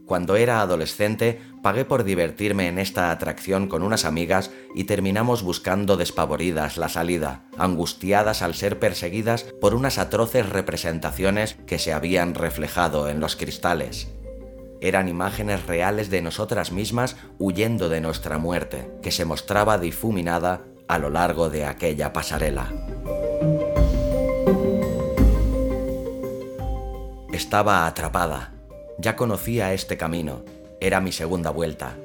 Cuando 0.05 0.35
era 0.35 0.61
adolescente, 0.61 1.41
pagué 1.63 1.85
por 1.85 2.03
divertirme 2.03 2.67
en 2.67 2.77
esta 2.77 3.09
atracción 3.09 3.67
con 3.67 3.81
unas 3.81 4.05
amigas 4.05 4.51
y 4.75 4.83
terminamos 4.83 5.41
buscando 5.41 5.97
despavoridas 5.97 6.77
la 6.77 6.87
salida, 6.87 7.45
angustiadas 7.57 8.43
al 8.43 8.53
ser 8.53 8.77
perseguidas 8.77 9.45
por 9.59 9.73
unas 9.73 9.97
atroces 9.97 10.47
representaciones 10.47 11.55
que 11.65 11.79
se 11.79 11.93
habían 11.93 12.35
reflejado 12.35 13.09
en 13.09 13.19
los 13.19 13.35
cristales. 13.35 14.07
Eran 14.81 15.09
imágenes 15.09 15.65
reales 15.65 16.11
de 16.11 16.21
nosotras 16.21 16.71
mismas 16.71 17.17
huyendo 17.39 17.89
de 17.89 18.01
nuestra 18.01 18.37
muerte, 18.37 18.91
que 19.01 19.09
se 19.09 19.25
mostraba 19.25 19.79
difuminada 19.79 20.61
a 20.89 20.97
lo 20.97 21.11
largo 21.11 21.51
de 21.51 21.65
aquella 21.65 22.11
pasarela. 22.11 22.73
Estaba 27.31 27.85
atrapada. 27.85 28.53
Ya 28.97 29.15
conocía 29.15 29.71
este 29.73 29.97
camino. 29.97 30.41
Era 30.81 30.99
mi 30.99 31.11
segunda 31.11 31.51
vuelta. 31.51 31.95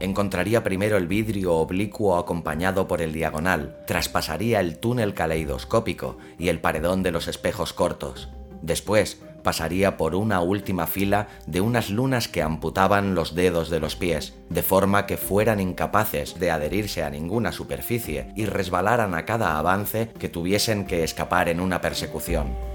Encontraría 0.00 0.64
primero 0.64 0.96
el 0.96 1.06
vidrio 1.06 1.54
oblicuo 1.54 2.18
acompañado 2.18 2.88
por 2.88 3.00
el 3.00 3.12
diagonal, 3.12 3.76
traspasaría 3.86 4.58
el 4.58 4.78
túnel 4.78 5.14
caleidoscópico 5.14 6.18
y 6.36 6.48
el 6.48 6.60
paredón 6.60 7.04
de 7.04 7.12
los 7.12 7.28
espejos 7.28 7.72
cortos. 7.72 8.28
Después 8.62 9.22
pasaría 9.44 9.96
por 9.96 10.16
una 10.16 10.40
última 10.40 10.88
fila 10.88 11.28
de 11.46 11.60
unas 11.60 11.90
lunas 11.90 12.26
que 12.26 12.42
amputaban 12.42 13.14
los 13.14 13.36
dedos 13.36 13.70
de 13.70 13.78
los 13.78 13.94
pies, 13.94 14.34
de 14.50 14.64
forma 14.64 15.06
que 15.06 15.16
fueran 15.16 15.60
incapaces 15.60 16.40
de 16.40 16.50
adherirse 16.50 17.04
a 17.04 17.10
ninguna 17.10 17.52
superficie 17.52 18.32
y 18.34 18.46
resbalaran 18.46 19.14
a 19.14 19.24
cada 19.24 19.56
avance 19.56 20.10
que 20.18 20.28
tuviesen 20.28 20.86
que 20.86 21.04
escapar 21.04 21.48
en 21.48 21.60
una 21.60 21.80
persecución. 21.80 22.73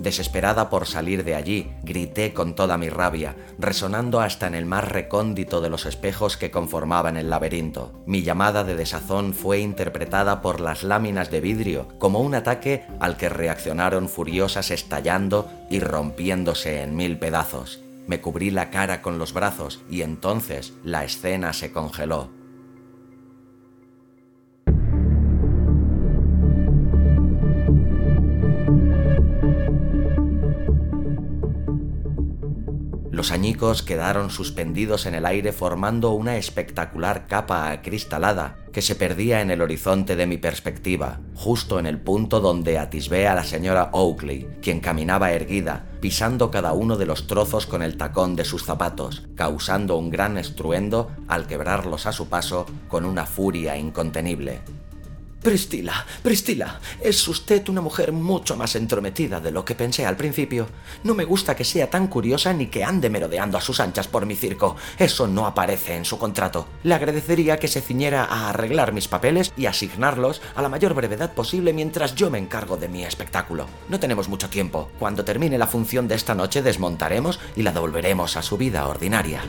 Desesperada 0.00 0.70
por 0.70 0.86
salir 0.86 1.24
de 1.24 1.34
allí, 1.34 1.70
grité 1.82 2.32
con 2.32 2.54
toda 2.54 2.78
mi 2.78 2.88
rabia, 2.88 3.36
resonando 3.58 4.20
hasta 4.20 4.46
en 4.46 4.54
el 4.54 4.64
más 4.64 4.88
recóndito 4.88 5.60
de 5.60 5.68
los 5.68 5.84
espejos 5.84 6.38
que 6.38 6.50
conformaban 6.50 7.18
el 7.18 7.28
laberinto. 7.28 7.92
Mi 8.06 8.22
llamada 8.22 8.64
de 8.64 8.76
desazón 8.76 9.34
fue 9.34 9.58
interpretada 9.58 10.40
por 10.40 10.62
las 10.62 10.84
láminas 10.84 11.30
de 11.30 11.42
vidrio 11.42 11.86
como 11.98 12.20
un 12.20 12.34
ataque 12.34 12.86
al 12.98 13.18
que 13.18 13.28
reaccionaron 13.28 14.08
furiosas 14.08 14.70
estallando 14.70 15.50
y 15.68 15.80
rompiéndose 15.80 16.80
en 16.82 16.96
mil 16.96 17.18
pedazos. 17.18 17.80
Me 18.06 18.22
cubrí 18.22 18.50
la 18.50 18.70
cara 18.70 19.02
con 19.02 19.18
los 19.18 19.34
brazos 19.34 19.82
y 19.90 20.00
entonces 20.00 20.72
la 20.82 21.04
escena 21.04 21.52
se 21.52 21.72
congeló. 21.72 22.39
Los 33.20 33.32
añicos 33.32 33.82
quedaron 33.82 34.30
suspendidos 34.30 35.04
en 35.04 35.14
el 35.14 35.26
aire 35.26 35.52
formando 35.52 36.12
una 36.12 36.38
espectacular 36.38 37.26
capa 37.26 37.70
acristalada 37.70 38.56
que 38.72 38.80
se 38.80 38.94
perdía 38.94 39.42
en 39.42 39.50
el 39.50 39.60
horizonte 39.60 40.16
de 40.16 40.26
mi 40.26 40.38
perspectiva, 40.38 41.20
justo 41.34 41.78
en 41.78 41.84
el 41.84 42.00
punto 42.00 42.40
donde 42.40 42.78
atisbé 42.78 43.28
a 43.28 43.34
la 43.34 43.44
señora 43.44 43.90
Oakley, 43.92 44.48
quien 44.62 44.80
caminaba 44.80 45.32
erguida, 45.32 45.84
pisando 46.00 46.50
cada 46.50 46.72
uno 46.72 46.96
de 46.96 47.04
los 47.04 47.26
trozos 47.26 47.66
con 47.66 47.82
el 47.82 47.98
tacón 47.98 48.36
de 48.36 48.46
sus 48.46 48.64
zapatos, 48.64 49.28
causando 49.34 49.98
un 49.98 50.08
gran 50.08 50.38
estruendo 50.38 51.10
al 51.28 51.46
quebrarlos 51.46 52.06
a 52.06 52.12
su 52.12 52.30
paso 52.30 52.64
con 52.88 53.04
una 53.04 53.26
furia 53.26 53.76
incontenible. 53.76 54.62
Pristila, 55.42 56.04
Pristila, 56.22 56.80
es 57.00 57.26
usted 57.26 57.66
una 57.70 57.80
mujer 57.80 58.12
mucho 58.12 58.58
más 58.58 58.76
entrometida 58.76 59.40
de 59.40 59.50
lo 59.50 59.64
que 59.64 59.74
pensé 59.74 60.04
al 60.04 60.14
principio. 60.14 60.66
No 61.02 61.14
me 61.14 61.24
gusta 61.24 61.56
que 61.56 61.64
sea 61.64 61.88
tan 61.88 62.08
curiosa 62.08 62.52
ni 62.52 62.66
que 62.66 62.84
ande 62.84 63.08
merodeando 63.08 63.56
a 63.56 63.62
sus 63.62 63.80
anchas 63.80 64.06
por 64.06 64.26
mi 64.26 64.36
circo. 64.36 64.76
Eso 64.98 65.26
no 65.26 65.46
aparece 65.46 65.96
en 65.96 66.04
su 66.04 66.18
contrato. 66.18 66.68
Le 66.82 66.92
agradecería 66.92 67.58
que 67.58 67.68
se 67.68 67.80
ciñera 67.80 68.24
a 68.24 68.50
arreglar 68.50 68.92
mis 68.92 69.08
papeles 69.08 69.50
y 69.56 69.64
asignarlos 69.64 70.42
a 70.54 70.60
la 70.60 70.68
mayor 70.68 70.92
brevedad 70.92 71.32
posible 71.32 71.72
mientras 71.72 72.14
yo 72.14 72.28
me 72.28 72.36
encargo 72.36 72.76
de 72.76 72.88
mi 72.88 73.04
espectáculo. 73.04 73.66
No 73.88 73.98
tenemos 73.98 74.28
mucho 74.28 74.50
tiempo. 74.50 74.90
Cuando 74.98 75.24
termine 75.24 75.56
la 75.56 75.66
función 75.66 76.06
de 76.06 76.16
esta 76.16 76.34
noche 76.34 76.60
desmontaremos 76.60 77.40
y 77.56 77.62
la 77.62 77.72
devolveremos 77.72 78.36
a 78.36 78.42
su 78.42 78.58
vida 78.58 78.86
ordinaria. 78.86 79.42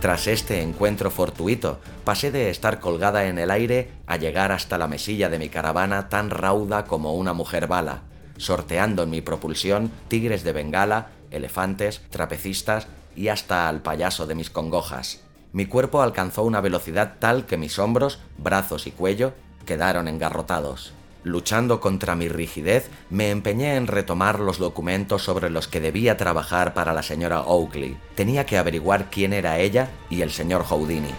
Tras 0.00 0.28
este 0.28 0.62
encuentro 0.62 1.10
fortuito, 1.10 1.80
pasé 2.04 2.30
de 2.30 2.50
estar 2.50 2.78
colgada 2.78 3.26
en 3.26 3.36
el 3.36 3.50
aire 3.50 3.90
a 4.06 4.16
llegar 4.16 4.52
hasta 4.52 4.78
la 4.78 4.86
mesilla 4.86 5.28
de 5.28 5.40
mi 5.40 5.48
caravana 5.48 6.08
tan 6.08 6.30
rauda 6.30 6.84
como 6.84 7.14
una 7.14 7.32
mujer 7.32 7.66
bala, 7.66 8.02
sorteando 8.36 9.02
en 9.02 9.10
mi 9.10 9.22
propulsión 9.22 9.90
tigres 10.06 10.44
de 10.44 10.52
bengala, 10.52 11.08
elefantes, 11.32 12.00
trapecistas 12.10 12.86
y 13.16 13.26
hasta 13.26 13.68
al 13.68 13.82
payaso 13.82 14.28
de 14.28 14.36
mis 14.36 14.50
congojas. 14.50 15.20
Mi 15.52 15.66
cuerpo 15.66 16.00
alcanzó 16.00 16.44
una 16.44 16.60
velocidad 16.60 17.14
tal 17.18 17.44
que 17.44 17.56
mis 17.56 17.80
hombros, 17.80 18.20
brazos 18.36 18.86
y 18.86 18.92
cuello 18.92 19.32
quedaron 19.66 20.06
engarrotados. 20.06 20.92
Luchando 21.28 21.78
contra 21.78 22.14
mi 22.16 22.26
rigidez, 22.26 22.88
me 23.10 23.30
empeñé 23.30 23.76
en 23.76 23.86
retomar 23.86 24.40
los 24.40 24.56
documentos 24.56 25.22
sobre 25.22 25.50
los 25.50 25.68
que 25.68 25.78
debía 25.78 26.16
trabajar 26.16 26.72
para 26.72 26.94
la 26.94 27.02
señora 27.02 27.42
Oakley. 27.42 27.98
Tenía 28.14 28.46
que 28.46 28.56
averiguar 28.56 29.10
quién 29.10 29.34
era 29.34 29.58
ella 29.58 29.90
y 30.08 30.22
el 30.22 30.30
señor 30.30 30.64
Houdini. 30.64 31.10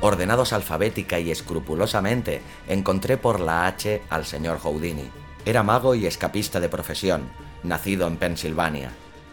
Ordenados 0.00 0.52
alfabética 0.52 1.20
y 1.20 1.30
escrupulosamente, 1.30 2.42
encontré 2.66 3.16
por 3.16 3.38
la 3.38 3.68
H 3.68 4.02
al 4.10 4.26
señor 4.26 4.58
Houdini. 4.58 5.08
Era 5.44 5.62
mago 5.62 5.94
y 5.94 6.06
escapista 6.06 6.58
de 6.58 6.68
profesión, 6.68 7.30
nacido 7.62 8.08
en 8.08 8.16
Pensilvania. 8.16 8.90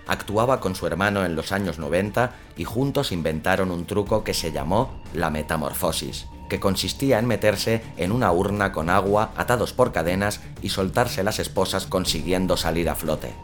Actuaba 0.10 0.60
con 0.60 0.74
su 0.74 0.88
hermano 0.88 1.24
en 1.24 1.36
los 1.36 1.52
años 1.52 1.78
90 1.78 2.32
y 2.58 2.63
juntos 2.63 3.12
inventaron 3.12 3.69
un 3.69 3.86
truco 3.86 4.24
que 4.24 4.34
se 4.34 4.52
llamó 4.52 4.89
la 5.13 5.30
metamorfosis, 5.30 6.26
que 6.50 6.60
consistía 6.60 7.19
en 7.19 7.28
meterse 7.28 7.84
en 7.95 8.12
una 8.12 8.32
urna 8.32 8.72
con 8.72 8.89
agua 8.89 9.30
atados 9.38 9.72
por 9.72 9.91
cadenas 9.91 10.41
y 10.63 10.69
soltarse 10.69 11.22
las 11.22 11.38
esposas 11.38 11.86
consiguiendo 11.86 12.58
salir 12.58 12.89
a 12.89 12.95
flote. 12.95 13.36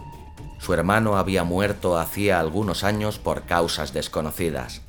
Su 0.58 0.73
hermano 0.73 1.17
había 1.17 1.43
muerto 1.43 1.99
hacía 1.99 2.39
algunos 2.39 2.84
años 2.84 3.19
por 3.19 3.43
causas 3.43 3.93
desconocidas. 3.93 4.82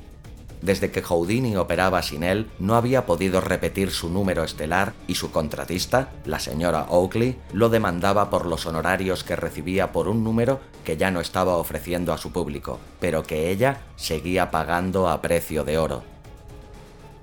Desde 0.61 0.89
que 0.91 1.03
Houdini 1.03 1.55
operaba 1.55 2.01
sin 2.01 2.23
él, 2.23 2.49
no 2.59 2.75
había 2.75 3.05
podido 3.05 3.41
repetir 3.41 3.91
su 3.91 4.09
número 4.09 4.43
estelar 4.43 4.93
y 5.07 5.15
su 5.15 5.31
contratista, 5.31 6.09
la 6.25 6.39
señora 6.39 6.87
Oakley, 6.89 7.37
lo 7.53 7.69
demandaba 7.69 8.29
por 8.29 8.45
los 8.45 8.65
honorarios 8.65 9.23
que 9.23 9.35
recibía 9.35 9.91
por 9.91 10.07
un 10.07 10.23
número 10.23 10.59
que 10.83 10.97
ya 10.97 11.11
no 11.11 11.21
estaba 11.21 11.57
ofreciendo 11.57 12.11
a 12.11 12.17
su 12.17 12.31
público, 12.31 12.79
pero 12.99 13.23
que 13.23 13.51
ella 13.51 13.81
seguía 13.97 14.49
pagando 14.49 15.09
a 15.09 15.21
precio 15.21 15.63
de 15.63 15.77
oro. 15.77 16.03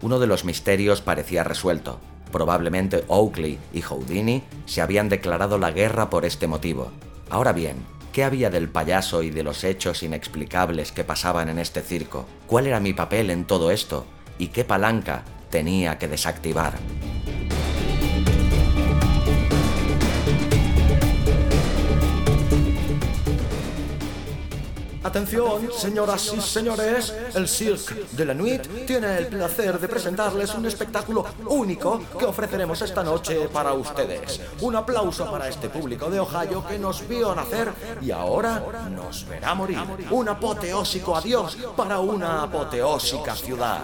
Uno 0.00 0.18
de 0.18 0.26
los 0.26 0.44
misterios 0.44 1.00
parecía 1.00 1.44
resuelto. 1.44 1.98
Probablemente 2.30 3.04
Oakley 3.08 3.58
y 3.72 3.80
Houdini 3.80 4.42
se 4.66 4.80
habían 4.80 5.08
declarado 5.08 5.58
la 5.58 5.70
guerra 5.70 6.10
por 6.10 6.24
este 6.24 6.46
motivo. 6.46 6.90
Ahora 7.30 7.52
bien, 7.52 7.76
¿Qué 8.14 8.22
había 8.22 8.48
del 8.48 8.68
payaso 8.68 9.24
y 9.24 9.30
de 9.30 9.42
los 9.42 9.64
hechos 9.64 10.04
inexplicables 10.04 10.92
que 10.92 11.02
pasaban 11.02 11.48
en 11.48 11.58
este 11.58 11.82
circo? 11.82 12.28
¿Cuál 12.46 12.68
era 12.68 12.78
mi 12.78 12.92
papel 12.92 13.28
en 13.28 13.44
todo 13.44 13.72
esto? 13.72 14.06
¿Y 14.38 14.48
qué 14.48 14.64
palanca 14.64 15.24
tenía 15.50 15.98
que 15.98 16.06
desactivar? 16.06 16.74
Atención, 25.04 25.68
señoras 25.70 26.32
y 26.34 26.40
señores, 26.40 27.14
el 27.34 27.46
Cirque 27.46 28.06
de 28.12 28.24
la 28.24 28.32
Nuit 28.32 28.86
tiene 28.86 29.18
el 29.18 29.26
placer 29.26 29.78
de 29.78 29.86
presentarles 29.86 30.54
un 30.54 30.64
espectáculo 30.64 31.26
único 31.46 32.00
que 32.18 32.24
ofreceremos 32.24 32.80
esta 32.80 33.04
noche 33.04 33.50
para 33.52 33.74
ustedes. 33.74 34.40
Un 34.62 34.76
aplauso 34.76 35.30
para 35.30 35.46
este 35.46 35.68
público 35.68 36.10
de 36.10 36.20
Ohio 36.20 36.66
que 36.66 36.78
nos 36.78 37.06
vio 37.06 37.34
nacer 37.34 37.70
y 38.00 38.12
ahora 38.12 38.88
nos 38.88 39.28
verá 39.28 39.54
morir. 39.54 39.78
Un 40.10 40.30
apoteósico 40.30 41.14
adiós 41.14 41.58
para 41.76 42.00
una 42.00 42.42
apoteósica 42.42 43.34
ciudad. 43.34 43.82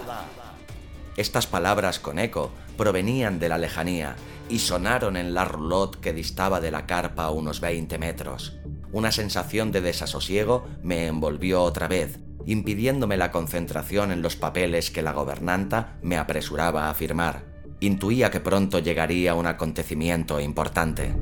Estas 1.15 1.45
palabras 1.45 1.99
con 1.99 2.17
eco 2.17 2.49
provenían 2.75 3.37
de 3.37 3.47
la 3.47 3.59
lejanía 3.59 4.15
y 4.49 4.57
sonaron 4.57 5.15
en 5.15 5.35
la 5.35 5.45
roulotte 5.45 5.99
que 5.99 6.13
distaba 6.13 6.59
de 6.59 6.71
la 6.71 6.87
carpa 6.87 7.29
unos 7.29 7.61
20 7.61 7.99
metros. 7.99 8.57
Una 8.93 9.11
sensación 9.11 9.71
de 9.71 9.81
desasosiego 9.81 10.67
me 10.83 11.07
envolvió 11.07 11.63
otra 11.63 11.87
vez, 11.87 12.19
impidiéndome 12.45 13.15
la 13.15 13.31
concentración 13.31 14.11
en 14.11 14.21
los 14.21 14.35
papeles 14.35 14.91
que 14.91 15.01
la 15.01 15.13
gobernanta 15.13 15.97
me 16.01 16.17
apresuraba 16.17 16.89
a 16.89 16.93
firmar. 16.93 17.43
Intuía 17.79 18.29
que 18.29 18.41
pronto 18.41 18.79
llegaría 18.79 19.33
un 19.33 19.47
acontecimiento 19.47 20.39
importante. 20.39 21.15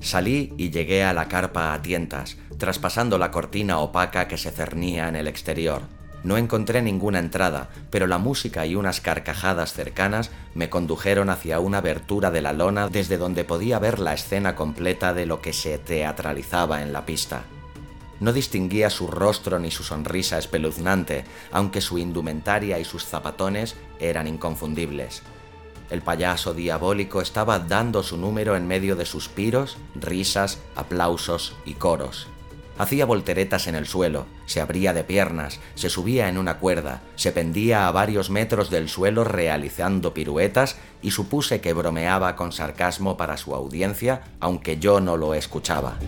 Salí 0.00 0.52
y 0.56 0.70
llegué 0.70 1.02
a 1.04 1.12
la 1.12 1.26
carpa 1.26 1.74
a 1.74 1.82
tientas, 1.82 2.36
traspasando 2.58 3.18
la 3.18 3.30
cortina 3.30 3.78
opaca 3.78 4.28
que 4.28 4.38
se 4.38 4.50
cernía 4.50 5.08
en 5.08 5.16
el 5.16 5.26
exterior. 5.26 5.82
No 6.24 6.36
encontré 6.36 6.82
ninguna 6.82 7.18
entrada, 7.18 7.70
pero 7.90 8.06
la 8.06 8.18
música 8.18 8.64
y 8.64 8.76
unas 8.76 9.00
carcajadas 9.00 9.72
cercanas 9.72 10.30
me 10.54 10.70
condujeron 10.70 11.30
hacia 11.30 11.58
una 11.58 11.78
abertura 11.78 12.30
de 12.30 12.42
la 12.42 12.52
lona 12.52 12.88
desde 12.88 13.18
donde 13.18 13.44
podía 13.44 13.78
ver 13.78 13.98
la 13.98 14.14
escena 14.14 14.54
completa 14.54 15.14
de 15.14 15.26
lo 15.26 15.40
que 15.40 15.52
se 15.52 15.78
teatralizaba 15.78 16.82
en 16.82 16.92
la 16.92 17.04
pista. 17.04 17.42
No 18.20 18.32
distinguía 18.32 18.88
su 18.88 19.08
rostro 19.08 19.58
ni 19.58 19.72
su 19.72 19.82
sonrisa 19.82 20.38
espeluznante, 20.38 21.24
aunque 21.50 21.80
su 21.80 21.98
indumentaria 21.98 22.78
y 22.78 22.84
sus 22.84 23.04
zapatones 23.04 23.74
eran 23.98 24.28
inconfundibles. 24.28 25.22
El 25.90 26.02
payaso 26.02 26.54
diabólico 26.54 27.20
estaba 27.20 27.58
dando 27.58 28.04
su 28.04 28.16
número 28.16 28.54
en 28.54 28.68
medio 28.68 28.94
de 28.94 29.06
suspiros, 29.06 29.76
risas, 29.96 30.60
aplausos 30.76 31.56
y 31.66 31.74
coros. 31.74 32.28
Hacía 32.78 33.04
volteretas 33.04 33.66
en 33.66 33.74
el 33.74 33.86
suelo, 33.86 34.26
se 34.46 34.60
abría 34.60 34.94
de 34.94 35.04
piernas, 35.04 35.60
se 35.74 35.90
subía 35.90 36.28
en 36.28 36.38
una 36.38 36.58
cuerda, 36.58 37.02
se 37.16 37.30
pendía 37.30 37.86
a 37.86 37.92
varios 37.92 38.30
metros 38.30 38.70
del 38.70 38.88
suelo 38.88 39.24
realizando 39.24 40.14
piruetas 40.14 40.78
y 41.02 41.10
supuse 41.10 41.60
que 41.60 41.74
bromeaba 41.74 42.34
con 42.34 42.50
sarcasmo 42.50 43.16
para 43.16 43.36
su 43.36 43.54
audiencia, 43.54 44.22
aunque 44.40 44.78
yo 44.78 45.00
no 45.00 45.16
lo 45.18 45.34
escuchaba. 45.34 45.98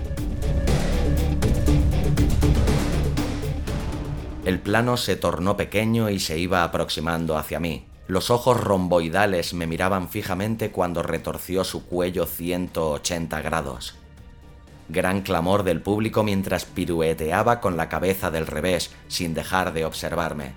El 4.47 4.59
plano 4.59 4.97
se 4.97 5.17
tornó 5.17 5.57
pequeño 5.57 6.11
y 6.11 6.19
se 6.19 6.39
iba 6.39 6.65
aproximando 6.65 7.37
hacia 7.37 7.61
mí. 7.61 7.87
Los 8.09 8.31
ojos 8.31 8.61
romboidales 8.61 9.55
me 9.55 9.67
miraban 9.67 10.09
fijamente 10.09 10.71
cuando 10.71 11.03
retorció 11.03 11.65
su 11.65 11.87
cuello 11.87 12.27
180 12.27 13.41
grados 13.41 13.97
gran 14.89 15.23
clamor 15.23 15.63
del 15.63 15.81
público 15.81 16.23
mientras 16.23 16.65
pirueteaba 16.65 17.61
con 17.61 17.77
la 17.77 17.89
cabeza 17.89 18.31
del 18.31 18.47
revés, 18.47 18.91
sin 19.09 19.35
dejar 19.35 19.73
de 19.73 19.85
observarme. 19.85 20.53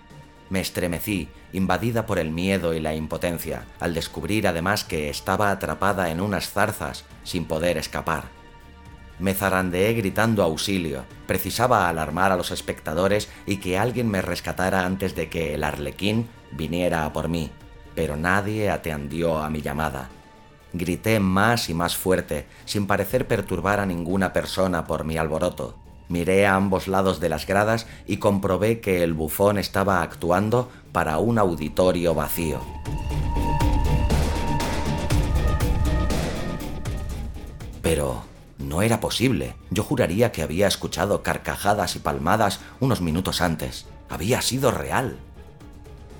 Me 0.49 0.61
estremecí, 0.61 1.27
invadida 1.51 2.05
por 2.05 2.19
el 2.19 2.31
miedo 2.31 2.73
y 2.73 2.79
la 2.79 2.95
impotencia, 2.95 3.65
al 3.79 3.93
descubrir 3.93 4.47
además 4.47 4.83
que 4.83 5.09
estaba 5.09 5.51
atrapada 5.51 6.09
en 6.09 6.21
unas 6.21 6.49
zarzas, 6.49 7.03
sin 7.23 7.45
poder 7.45 7.77
escapar. 7.77 8.25
Me 9.19 9.33
zarandeé 9.33 9.93
gritando 9.93 10.43
auxilio, 10.43 11.03
precisaba 11.25 11.89
alarmar 11.89 12.31
a 12.31 12.37
los 12.37 12.51
espectadores 12.51 13.29
y 13.45 13.57
que 13.57 13.77
alguien 13.77 14.09
me 14.09 14.21
rescatara 14.21 14.85
antes 14.85 15.15
de 15.15 15.27
que 15.27 15.55
el 15.55 15.63
arlequín 15.63 16.27
viniera 16.51 17.03
a 17.05 17.13
por 17.13 17.27
mí, 17.27 17.49
pero 17.95 18.15
nadie 18.15 18.69
atendió 18.69 19.39
a 19.39 19.49
mi 19.49 19.61
llamada. 19.61 20.09
Grité 20.77 21.19
más 21.19 21.69
y 21.69 21.73
más 21.73 21.97
fuerte, 21.97 22.45
sin 22.65 22.85
parecer 22.85 23.27
perturbar 23.27 23.79
a 23.79 23.85
ninguna 23.87 24.31
persona 24.31 24.85
por 24.85 25.05
mi 25.05 25.17
alboroto. 25.17 25.75
Miré 26.07 26.45
a 26.45 26.53
ambos 26.53 26.87
lados 26.87 27.19
de 27.19 27.29
las 27.29 27.47
gradas 27.47 27.87
y 28.05 28.17
comprobé 28.17 28.79
que 28.79 29.03
el 29.03 29.13
bufón 29.13 29.57
estaba 29.57 30.03
actuando 30.03 30.69
para 30.91 31.17
un 31.17 31.39
auditorio 31.39 32.13
vacío. 32.13 32.61
Pero 37.81 38.23
no 38.59 38.83
era 38.83 38.99
posible. 38.99 39.55
Yo 39.71 39.83
juraría 39.83 40.31
que 40.31 40.43
había 40.43 40.67
escuchado 40.67 41.23
carcajadas 41.23 41.95
y 41.95 41.99
palmadas 41.99 42.59
unos 42.79 43.01
minutos 43.01 43.41
antes. 43.41 43.87
Había 44.09 44.41
sido 44.41 44.71
real 44.71 45.17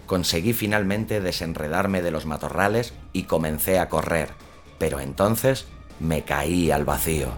conseguí 0.08 0.54
finalmente 0.54 1.22
desenredarme 1.22 2.02
de 2.02 2.10
los 2.10 2.26
matorrales 2.26 2.94
y 3.14 3.24
comencé 3.24 3.78
a 3.78 3.90
correr, 3.90 4.30
pero 4.78 5.00
entonces 5.00 5.66
me 6.00 6.24
caí 6.24 6.72
al 6.72 6.86
vacío. 6.86 7.30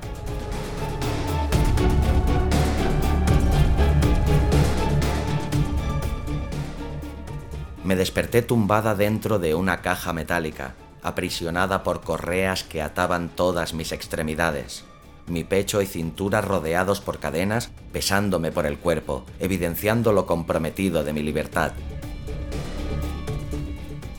Me 7.83 7.95
desperté 7.95 8.41
tumbada 8.43 8.93
dentro 8.93 9.39
de 9.39 9.55
una 9.55 9.81
caja 9.81 10.13
metálica, 10.13 10.75
aprisionada 11.01 11.81
por 11.81 12.01
correas 12.01 12.63
que 12.63 12.81
ataban 12.81 13.29
todas 13.29 13.73
mis 13.73 13.91
extremidades, 13.91 14.83
mi 15.25 15.43
pecho 15.43 15.81
y 15.81 15.87
cintura 15.87 16.41
rodeados 16.41 17.01
por 17.01 17.19
cadenas 17.19 17.71
pesándome 17.91 18.51
por 18.51 18.65
el 18.65 18.77
cuerpo, 18.77 19.25
evidenciando 19.39 20.13
lo 20.13 20.25
comprometido 20.25 21.03
de 21.03 21.13
mi 21.13 21.23
libertad. 21.23 21.71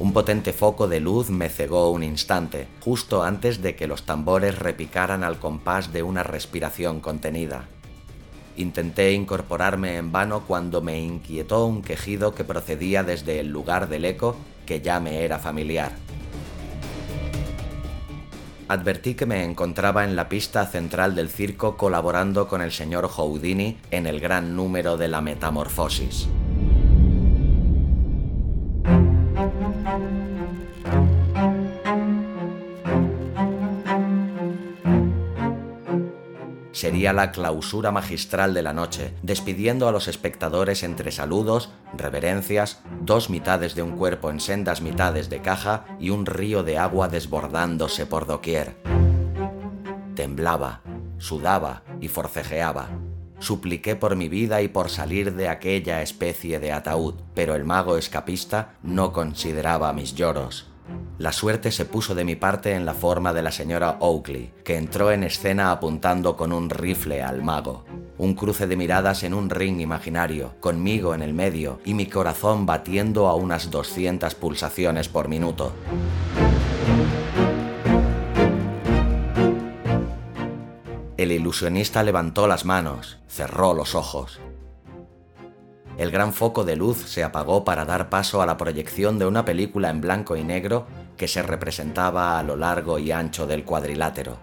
Un 0.01 0.15
potente 0.15 0.55
foco 0.55 0.89
de 0.89 0.99
luz 0.99 1.29
me 1.29 1.51
cegó 1.51 1.91
un 1.91 2.03
instante, 2.03 2.69
justo 2.81 3.23
antes 3.23 3.61
de 3.61 3.77
que 3.77 3.87
los 3.87 4.05
tambores 4.05 4.59
repicaran 4.59 5.23
al 5.23 5.39
compás 5.39 5.93
de 5.93 6.03
una 6.03 6.23
respiración 6.23 7.01
contenida. 7.01 7.69
Intenté 8.57 9.13
incorporarme 9.13 9.99
en 9.99 10.11
vano 10.11 10.45
cuando 10.47 10.81
me 10.81 10.99
inquietó 10.99 11.67
un 11.67 11.83
quejido 11.83 12.35
que 12.35 12.45
procedía 12.45 13.05
desde 13.05 13.41
el 13.41 13.49
lugar 13.49 13.91
del 13.91 14.07
eco 14.07 14.37
que 14.65 14.81
ya 14.81 15.01
me 15.01 15.23
era 15.23 15.39
familiar. 15.39 15.93
advertí 18.69 19.15
que 19.15 19.27
me 19.27 19.45
encontraba 19.45 20.05
en 20.05 20.15
la 20.15 20.29
pista 20.29 20.65
central 20.65 21.17
del 21.17 21.29
circo 21.29 21.77
colaborando 21.77 22.47
con 22.47 22.63
el 22.63 22.71
señor 22.71 23.09
Houdini 23.09 23.77
en 23.91 24.07
el 24.07 24.21
gran 24.21 24.55
número 24.55 24.97
de 24.97 25.09
la 25.09 25.21
metamorfosis. 25.21 26.29
Sería 36.81 37.13
la 37.13 37.31
clausura 37.31 37.91
magistral 37.93 38.55
de 38.55 38.63
la 38.63 38.73
noche, 38.73 39.13
despidiendo 39.23 39.87
a 39.87 39.93
los 39.93 40.09
espectadores 40.09 40.83
entre 40.83 41.13
saludos, 41.13 41.69
reverencias, 41.95 42.81
dos 43.03 43.29
mitades 43.29 43.75
de 43.75 43.83
un 43.83 43.93
cuerpo 43.93 44.31
en 44.31 44.41
sendas 44.41 44.81
mitades 44.81 45.29
de 45.29 45.43
caja 45.43 45.85
y 46.01 46.09
un 46.09 46.25
río 46.25 46.63
de 46.63 46.79
agua 46.79 47.09
desbordándose 47.09 48.07
por 48.07 48.27
doquier. 48.27 48.77
Temblaba, 50.15 50.81
sudaba 51.19 51.83
y 52.01 52.09
forcejeaba. 52.09 52.89
Supliqué 53.41 53.95
por 53.95 54.17
mi 54.17 54.31
vida 54.31 54.63
y 54.63 54.69
por 54.69 54.89
salir 54.89 55.35
de 55.35 55.49
aquella 55.49 56.01
especie 56.01 56.61
de 56.61 56.73
ataúd, 56.73 57.15
pero 57.35 57.55
el 57.55 57.67
mago 57.67 57.99
escapista 57.99 58.77
no 58.83 59.13
consideraba 59.13 59.93
mis 59.93 60.15
lloros. 60.15 60.70
La 61.21 61.33
suerte 61.33 61.71
se 61.71 61.85
puso 61.85 62.15
de 62.15 62.25
mi 62.25 62.35
parte 62.35 62.73
en 62.73 62.87
la 62.87 62.95
forma 62.95 63.35
de 63.35 63.43
la 63.43 63.53
señora 63.53 63.99
Oakley, 64.01 64.55
que 64.65 64.79
entró 64.79 65.13
en 65.13 65.23
escena 65.23 65.71
apuntando 65.71 66.35
con 66.35 66.51
un 66.51 66.71
rifle 66.71 67.21
al 67.21 67.43
mago. 67.43 67.85
Un 68.17 68.33
cruce 68.33 68.67
de 68.67 68.75
miradas 68.75 69.23
en 69.23 69.35
un 69.35 69.51
ring 69.51 69.83
imaginario, 69.83 70.55
conmigo 70.61 71.15
en 71.15 71.21
el 71.21 71.35
medio 71.35 71.79
y 71.85 71.93
mi 71.93 72.07
corazón 72.07 72.65
batiendo 72.65 73.29
a 73.29 73.35
unas 73.35 73.71
200 73.71 74.35
pulsaciones 74.35 75.11
por 75.11 75.29
minuto. 75.29 75.75
El 81.19 81.33
ilusionista 81.33 82.03
levantó 82.03 82.47
las 82.47 82.65
manos, 82.65 83.19
cerró 83.29 83.75
los 83.75 83.95
ojos. 83.95 84.41
El 86.01 86.11
gran 86.11 86.33
foco 86.33 86.65
de 86.65 86.77
luz 86.77 86.97
se 87.11 87.23
apagó 87.23 87.63
para 87.63 87.85
dar 87.85 88.09
paso 88.09 88.41
a 88.41 88.47
la 88.47 88.57
proyección 88.57 89.19
de 89.19 89.27
una 89.27 89.45
película 89.45 89.91
en 89.91 90.01
blanco 90.01 90.35
y 90.35 90.43
negro 90.43 90.87
que 91.19 91.29
se 91.29 91.43
representaba 91.43 92.39
a 92.39 92.43
lo 92.43 92.57
largo 92.57 92.99
y 92.99 93.13
ancho 93.13 93.47
del 93.47 93.67
cuadrilátero. 93.67 94.39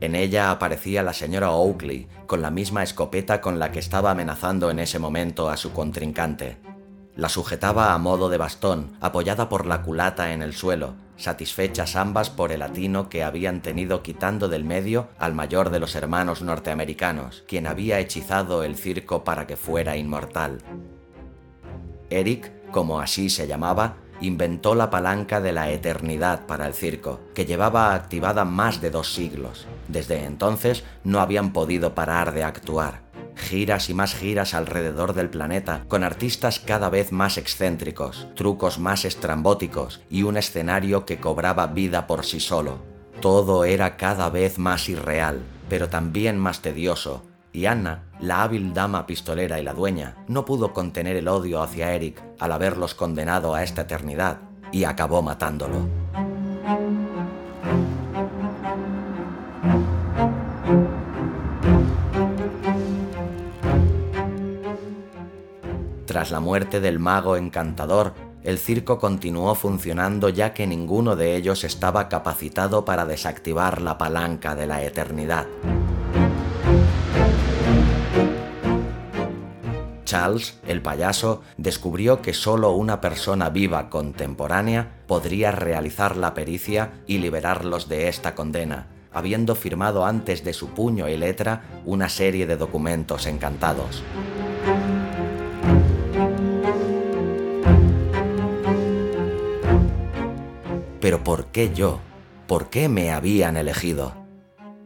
En 0.00 0.14
ella 0.14 0.52
aparecía 0.52 1.02
la 1.02 1.12
señora 1.12 1.50
Oakley 1.50 2.06
con 2.28 2.42
la 2.42 2.52
misma 2.52 2.84
escopeta 2.84 3.40
con 3.40 3.58
la 3.58 3.72
que 3.72 3.80
estaba 3.80 4.12
amenazando 4.12 4.70
en 4.70 4.78
ese 4.78 5.00
momento 5.00 5.50
a 5.50 5.56
su 5.56 5.72
contrincante. 5.72 6.58
La 7.18 7.28
sujetaba 7.28 7.94
a 7.94 7.98
modo 7.98 8.28
de 8.28 8.36
bastón, 8.36 8.92
apoyada 9.00 9.48
por 9.48 9.66
la 9.66 9.82
culata 9.82 10.32
en 10.32 10.40
el 10.40 10.54
suelo, 10.54 10.94
satisfechas 11.16 11.96
ambas 11.96 12.30
por 12.30 12.52
el 12.52 12.62
atino 12.62 13.08
que 13.08 13.24
habían 13.24 13.60
tenido 13.60 14.04
quitando 14.04 14.46
del 14.46 14.62
medio 14.62 15.08
al 15.18 15.34
mayor 15.34 15.70
de 15.70 15.80
los 15.80 15.96
hermanos 15.96 16.42
norteamericanos, 16.42 17.42
quien 17.48 17.66
había 17.66 17.98
hechizado 17.98 18.62
el 18.62 18.76
circo 18.76 19.24
para 19.24 19.48
que 19.48 19.56
fuera 19.56 19.96
inmortal. 19.96 20.58
Eric, 22.08 22.52
como 22.70 23.00
así 23.00 23.30
se 23.30 23.48
llamaba, 23.48 23.96
inventó 24.20 24.76
la 24.76 24.88
palanca 24.88 25.40
de 25.40 25.50
la 25.50 25.72
eternidad 25.72 26.46
para 26.46 26.68
el 26.68 26.74
circo, 26.74 27.18
que 27.34 27.46
llevaba 27.46 27.94
activada 27.94 28.44
más 28.44 28.80
de 28.80 28.92
dos 28.92 29.12
siglos. 29.12 29.66
Desde 29.88 30.22
entonces 30.22 30.84
no 31.02 31.18
habían 31.18 31.52
podido 31.52 31.96
parar 31.96 32.32
de 32.32 32.44
actuar. 32.44 33.07
Giras 33.38 33.88
y 33.88 33.94
más 33.94 34.14
giras 34.14 34.52
alrededor 34.52 35.14
del 35.14 35.30
planeta, 35.30 35.84
con 35.88 36.04
artistas 36.04 36.58
cada 36.58 36.90
vez 36.90 37.12
más 37.12 37.38
excéntricos, 37.38 38.28
trucos 38.34 38.78
más 38.78 39.04
estrambóticos 39.04 40.02
y 40.10 40.24
un 40.24 40.36
escenario 40.36 41.06
que 41.06 41.18
cobraba 41.18 41.68
vida 41.68 42.06
por 42.06 42.26
sí 42.26 42.40
solo. 42.40 42.78
Todo 43.20 43.64
era 43.64 43.96
cada 43.96 44.28
vez 44.28 44.58
más 44.58 44.88
irreal, 44.88 45.40
pero 45.68 45.88
también 45.88 46.38
más 46.38 46.60
tedioso, 46.60 47.24
y 47.52 47.66
Anna, 47.66 48.04
la 48.20 48.42
hábil 48.42 48.74
dama 48.74 49.06
pistolera 49.06 49.58
y 49.58 49.64
la 49.64 49.72
dueña, 49.72 50.16
no 50.28 50.44
pudo 50.44 50.72
contener 50.72 51.16
el 51.16 51.28
odio 51.28 51.62
hacia 51.62 51.94
Eric 51.94 52.22
al 52.38 52.52
haberlos 52.52 52.94
condenado 52.94 53.54
a 53.54 53.62
esta 53.62 53.82
eternidad, 53.82 54.38
y 54.70 54.84
acabó 54.84 55.22
matándolo. 55.22 55.88
Tras 66.18 66.32
la 66.32 66.40
muerte 66.40 66.80
del 66.80 66.98
mago 66.98 67.36
encantador, 67.36 68.12
el 68.42 68.58
circo 68.58 68.98
continuó 68.98 69.54
funcionando 69.54 70.28
ya 70.28 70.52
que 70.52 70.66
ninguno 70.66 71.14
de 71.14 71.36
ellos 71.36 71.62
estaba 71.62 72.08
capacitado 72.08 72.84
para 72.84 73.06
desactivar 73.06 73.80
la 73.80 73.98
palanca 73.98 74.56
de 74.56 74.66
la 74.66 74.82
eternidad. 74.82 75.46
Charles, 80.04 80.58
el 80.66 80.82
payaso, 80.82 81.42
descubrió 81.56 82.20
que 82.20 82.34
solo 82.34 82.72
una 82.72 83.00
persona 83.00 83.48
viva 83.48 83.88
contemporánea 83.88 84.96
podría 85.06 85.52
realizar 85.52 86.16
la 86.16 86.34
pericia 86.34 86.94
y 87.06 87.18
liberarlos 87.18 87.88
de 87.88 88.08
esta 88.08 88.34
condena, 88.34 88.88
habiendo 89.12 89.54
firmado 89.54 90.04
antes 90.04 90.42
de 90.42 90.52
su 90.52 90.70
puño 90.70 91.08
y 91.08 91.16
letra 91.16 91.80
una 91.84 92.08
serie 92.08 92.48
de 92.48 92.56
documentos 92.56 93.26
encantados. 93.26 94.02
Pero 101.08 101.24
¿por 101.24 101.46
qué 101.46 101.72
yo? 101.74 102.00
¿Por 102.46 102.68
qué 102.68 102.90
me 102.90 103.12
habían 103.12 103.56
elegido? 103.56 104.12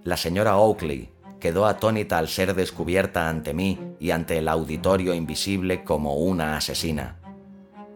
La 0.04 0.16
señora 0.16 0.56
Oakley, 0.56 1.10
quedó 1.40 1.66
atónita 1.66 2.16
al 2.16 2.28
ser 2.28 2.54
descubierta 2.54 3.28
ante 3.28 3.54
mí 3.54 3.96
y 3.98 4.12
ante 4.12 4.38
el 4.38 4.46
auditorio 4.46 5.14
invisible 5.14 5.82
como 5.82 6.14
una 6.14 6.56
asesina. 6.56 7.16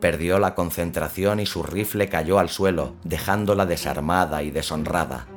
Perdió 0.00 0.40
la 0.40 0.56
concentración 0.56 1.38
y 1.38 1.46
su 1.46 1.62
rifle 1.62 2.08
cayó 2.08 2.40
al 2.40 2.48
suelo, 2.48 2.96
dejándola 3.04 3.64
desarmada 3.64 4.42
y 4.42 4.50
deshonrada. 4.50 5.28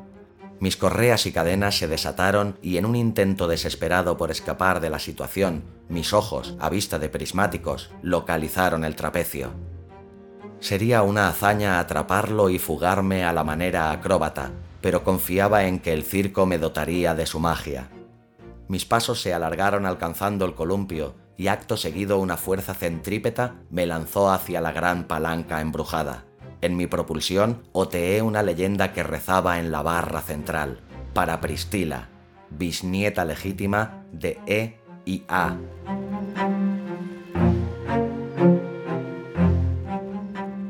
Mis 0.60 0.76
correas 0.76 1.28
y 1.28 1.32
cadenas 1.32 1.78
se 1.78 1.88
desataron 1.88 2.58
y 2.64 2.78
en 2.78 2.88
un 2.88 2.96
intento 2.96 3.48
desesperado 3.48 4.18
por 4.18 4.32
escapar 4.32 4.80
de 4.80 4.90
la 4.90 4.98
situación, 4.98 5.62
mis 5.90 6.12
ojos, 6.12 6.56
a 6.60 6.72
vista 6.72 6.98
de 6.98 7.10
prismáticos, 7.10 7.92
localizaron 8.02 8.84
el 8.84 8.96
trapecio. 8.96 9.52
Sería 10.60 11.04
una 11.04 11.30
hazaña 11.30 11.80
atraparlo 11.80 12.50
y 12.50 12.60
fugarme 12.60 13.24
a 13.24 13.32
la 13.32 13.44
manera 13.44 13.92
acróbata, 13.92 14.52
pero 14.82 15.04
confiaba 15.04 15.66
en 15.66 15.80
que 15.80 15.94
el 15.94 16.04
circo 16.04 16.46
me 16.46 16.58
dotaría 16.58 17.16
de 17.16 17.26
su 17.26 17.40
magia. 17.40 17.90
Mis 18.68 18.86
pasos 18.86 19.22
se 19.22 19.34
alargaron 19.34 19.86
alcanzando 19.86 20.46
el 20.46 20.56
columpio 20.56 21.16
y 21.38 21.48
acto 21.48 21.78
seguido 21.78 22.20
una 22.20 22.36
fuerza 22.36 22.74
centrípeta 22.74 23.56
me 23.70 23.86
lanzó 23.86 24.30
hacia 24.32 24.60
la 24.60 24.74
gran 24.74 25.06
palanca 25.06 25.62
embrujada. 25.62 26.26
En 26.62 26.76
mi 26.76 26.86
propulsión 26.86 27.64
oteé 27.72 28.22
una 28.22 28.44
leyenda 28.44 28.92
que 28.92 29.04
rezaba 29.04 29.60
en 29.60 29.72
la 29.72 29.82
barra 29.82 30.22
central, 30.22 30.82
para 31.14 31.40
Pristila, 31.40 32.10
bisnieta 32.50 33.24
legítima 33.24 34.04
de 34.12 34.38
E 34.46 34.80
y 35.06 35.24
A. 35.30 35.56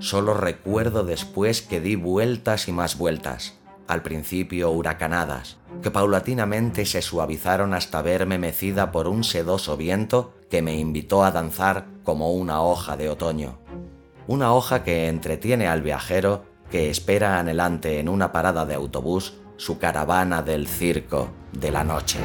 Solo 0.10 0.34
recuerdo 0.34 1.04
después 1.04 1.62
que 1.62 1.80
di 1.80 1.94
vueltas 1.94 2.68
y 2.68 2.72
más 2.72 2.98
vueltas, 2.98 3.60
al 3.88 4.02
principio 4.02 4.72
huracanadas, 4.72 5.58
que 5.84 5.92
paulatinamente 5.92 6.88
se 6.88 7.04
suavizaron 7.04 7.76
hasta 7.76 8.02
verme 8.02 8.40
mecida 8.40 8.92
por 8.92 9.08
un 9.08 9.24
sedoso 9.24 9.78
viento 9.78 10.34
que 10.50 10.64
me 10.64 10.80
invitó 10.80 11.24
a 11.24 11.30
danzar 11.30 11.86
como 12.04 12.32
una 12.32 12.64
hoja 12.64 12.98
de 12.98 13.08
otoño. 13.08 13.60
Una 14.26 14.52
hoja 14.52 14.84
que 14.84 15.10
entretiene 15.10 15.68
al 15.68 15.84
viajero 15.84 16.44
que 16.72 16.90
espera 16.90 17.38
anhelante 17.38 18.00
en 18.00 18.10
una 18.10 18.32
parada 18.32 18.66
de 18.66 18.74
autobús 18.74 19.36
su 19.58 19.78
caravana 19.78 20.42
del 20.42 20.68
circo 20.68 21.30
de 21.52 21.70
la 21.70 21.84
noche. 21.84 22.18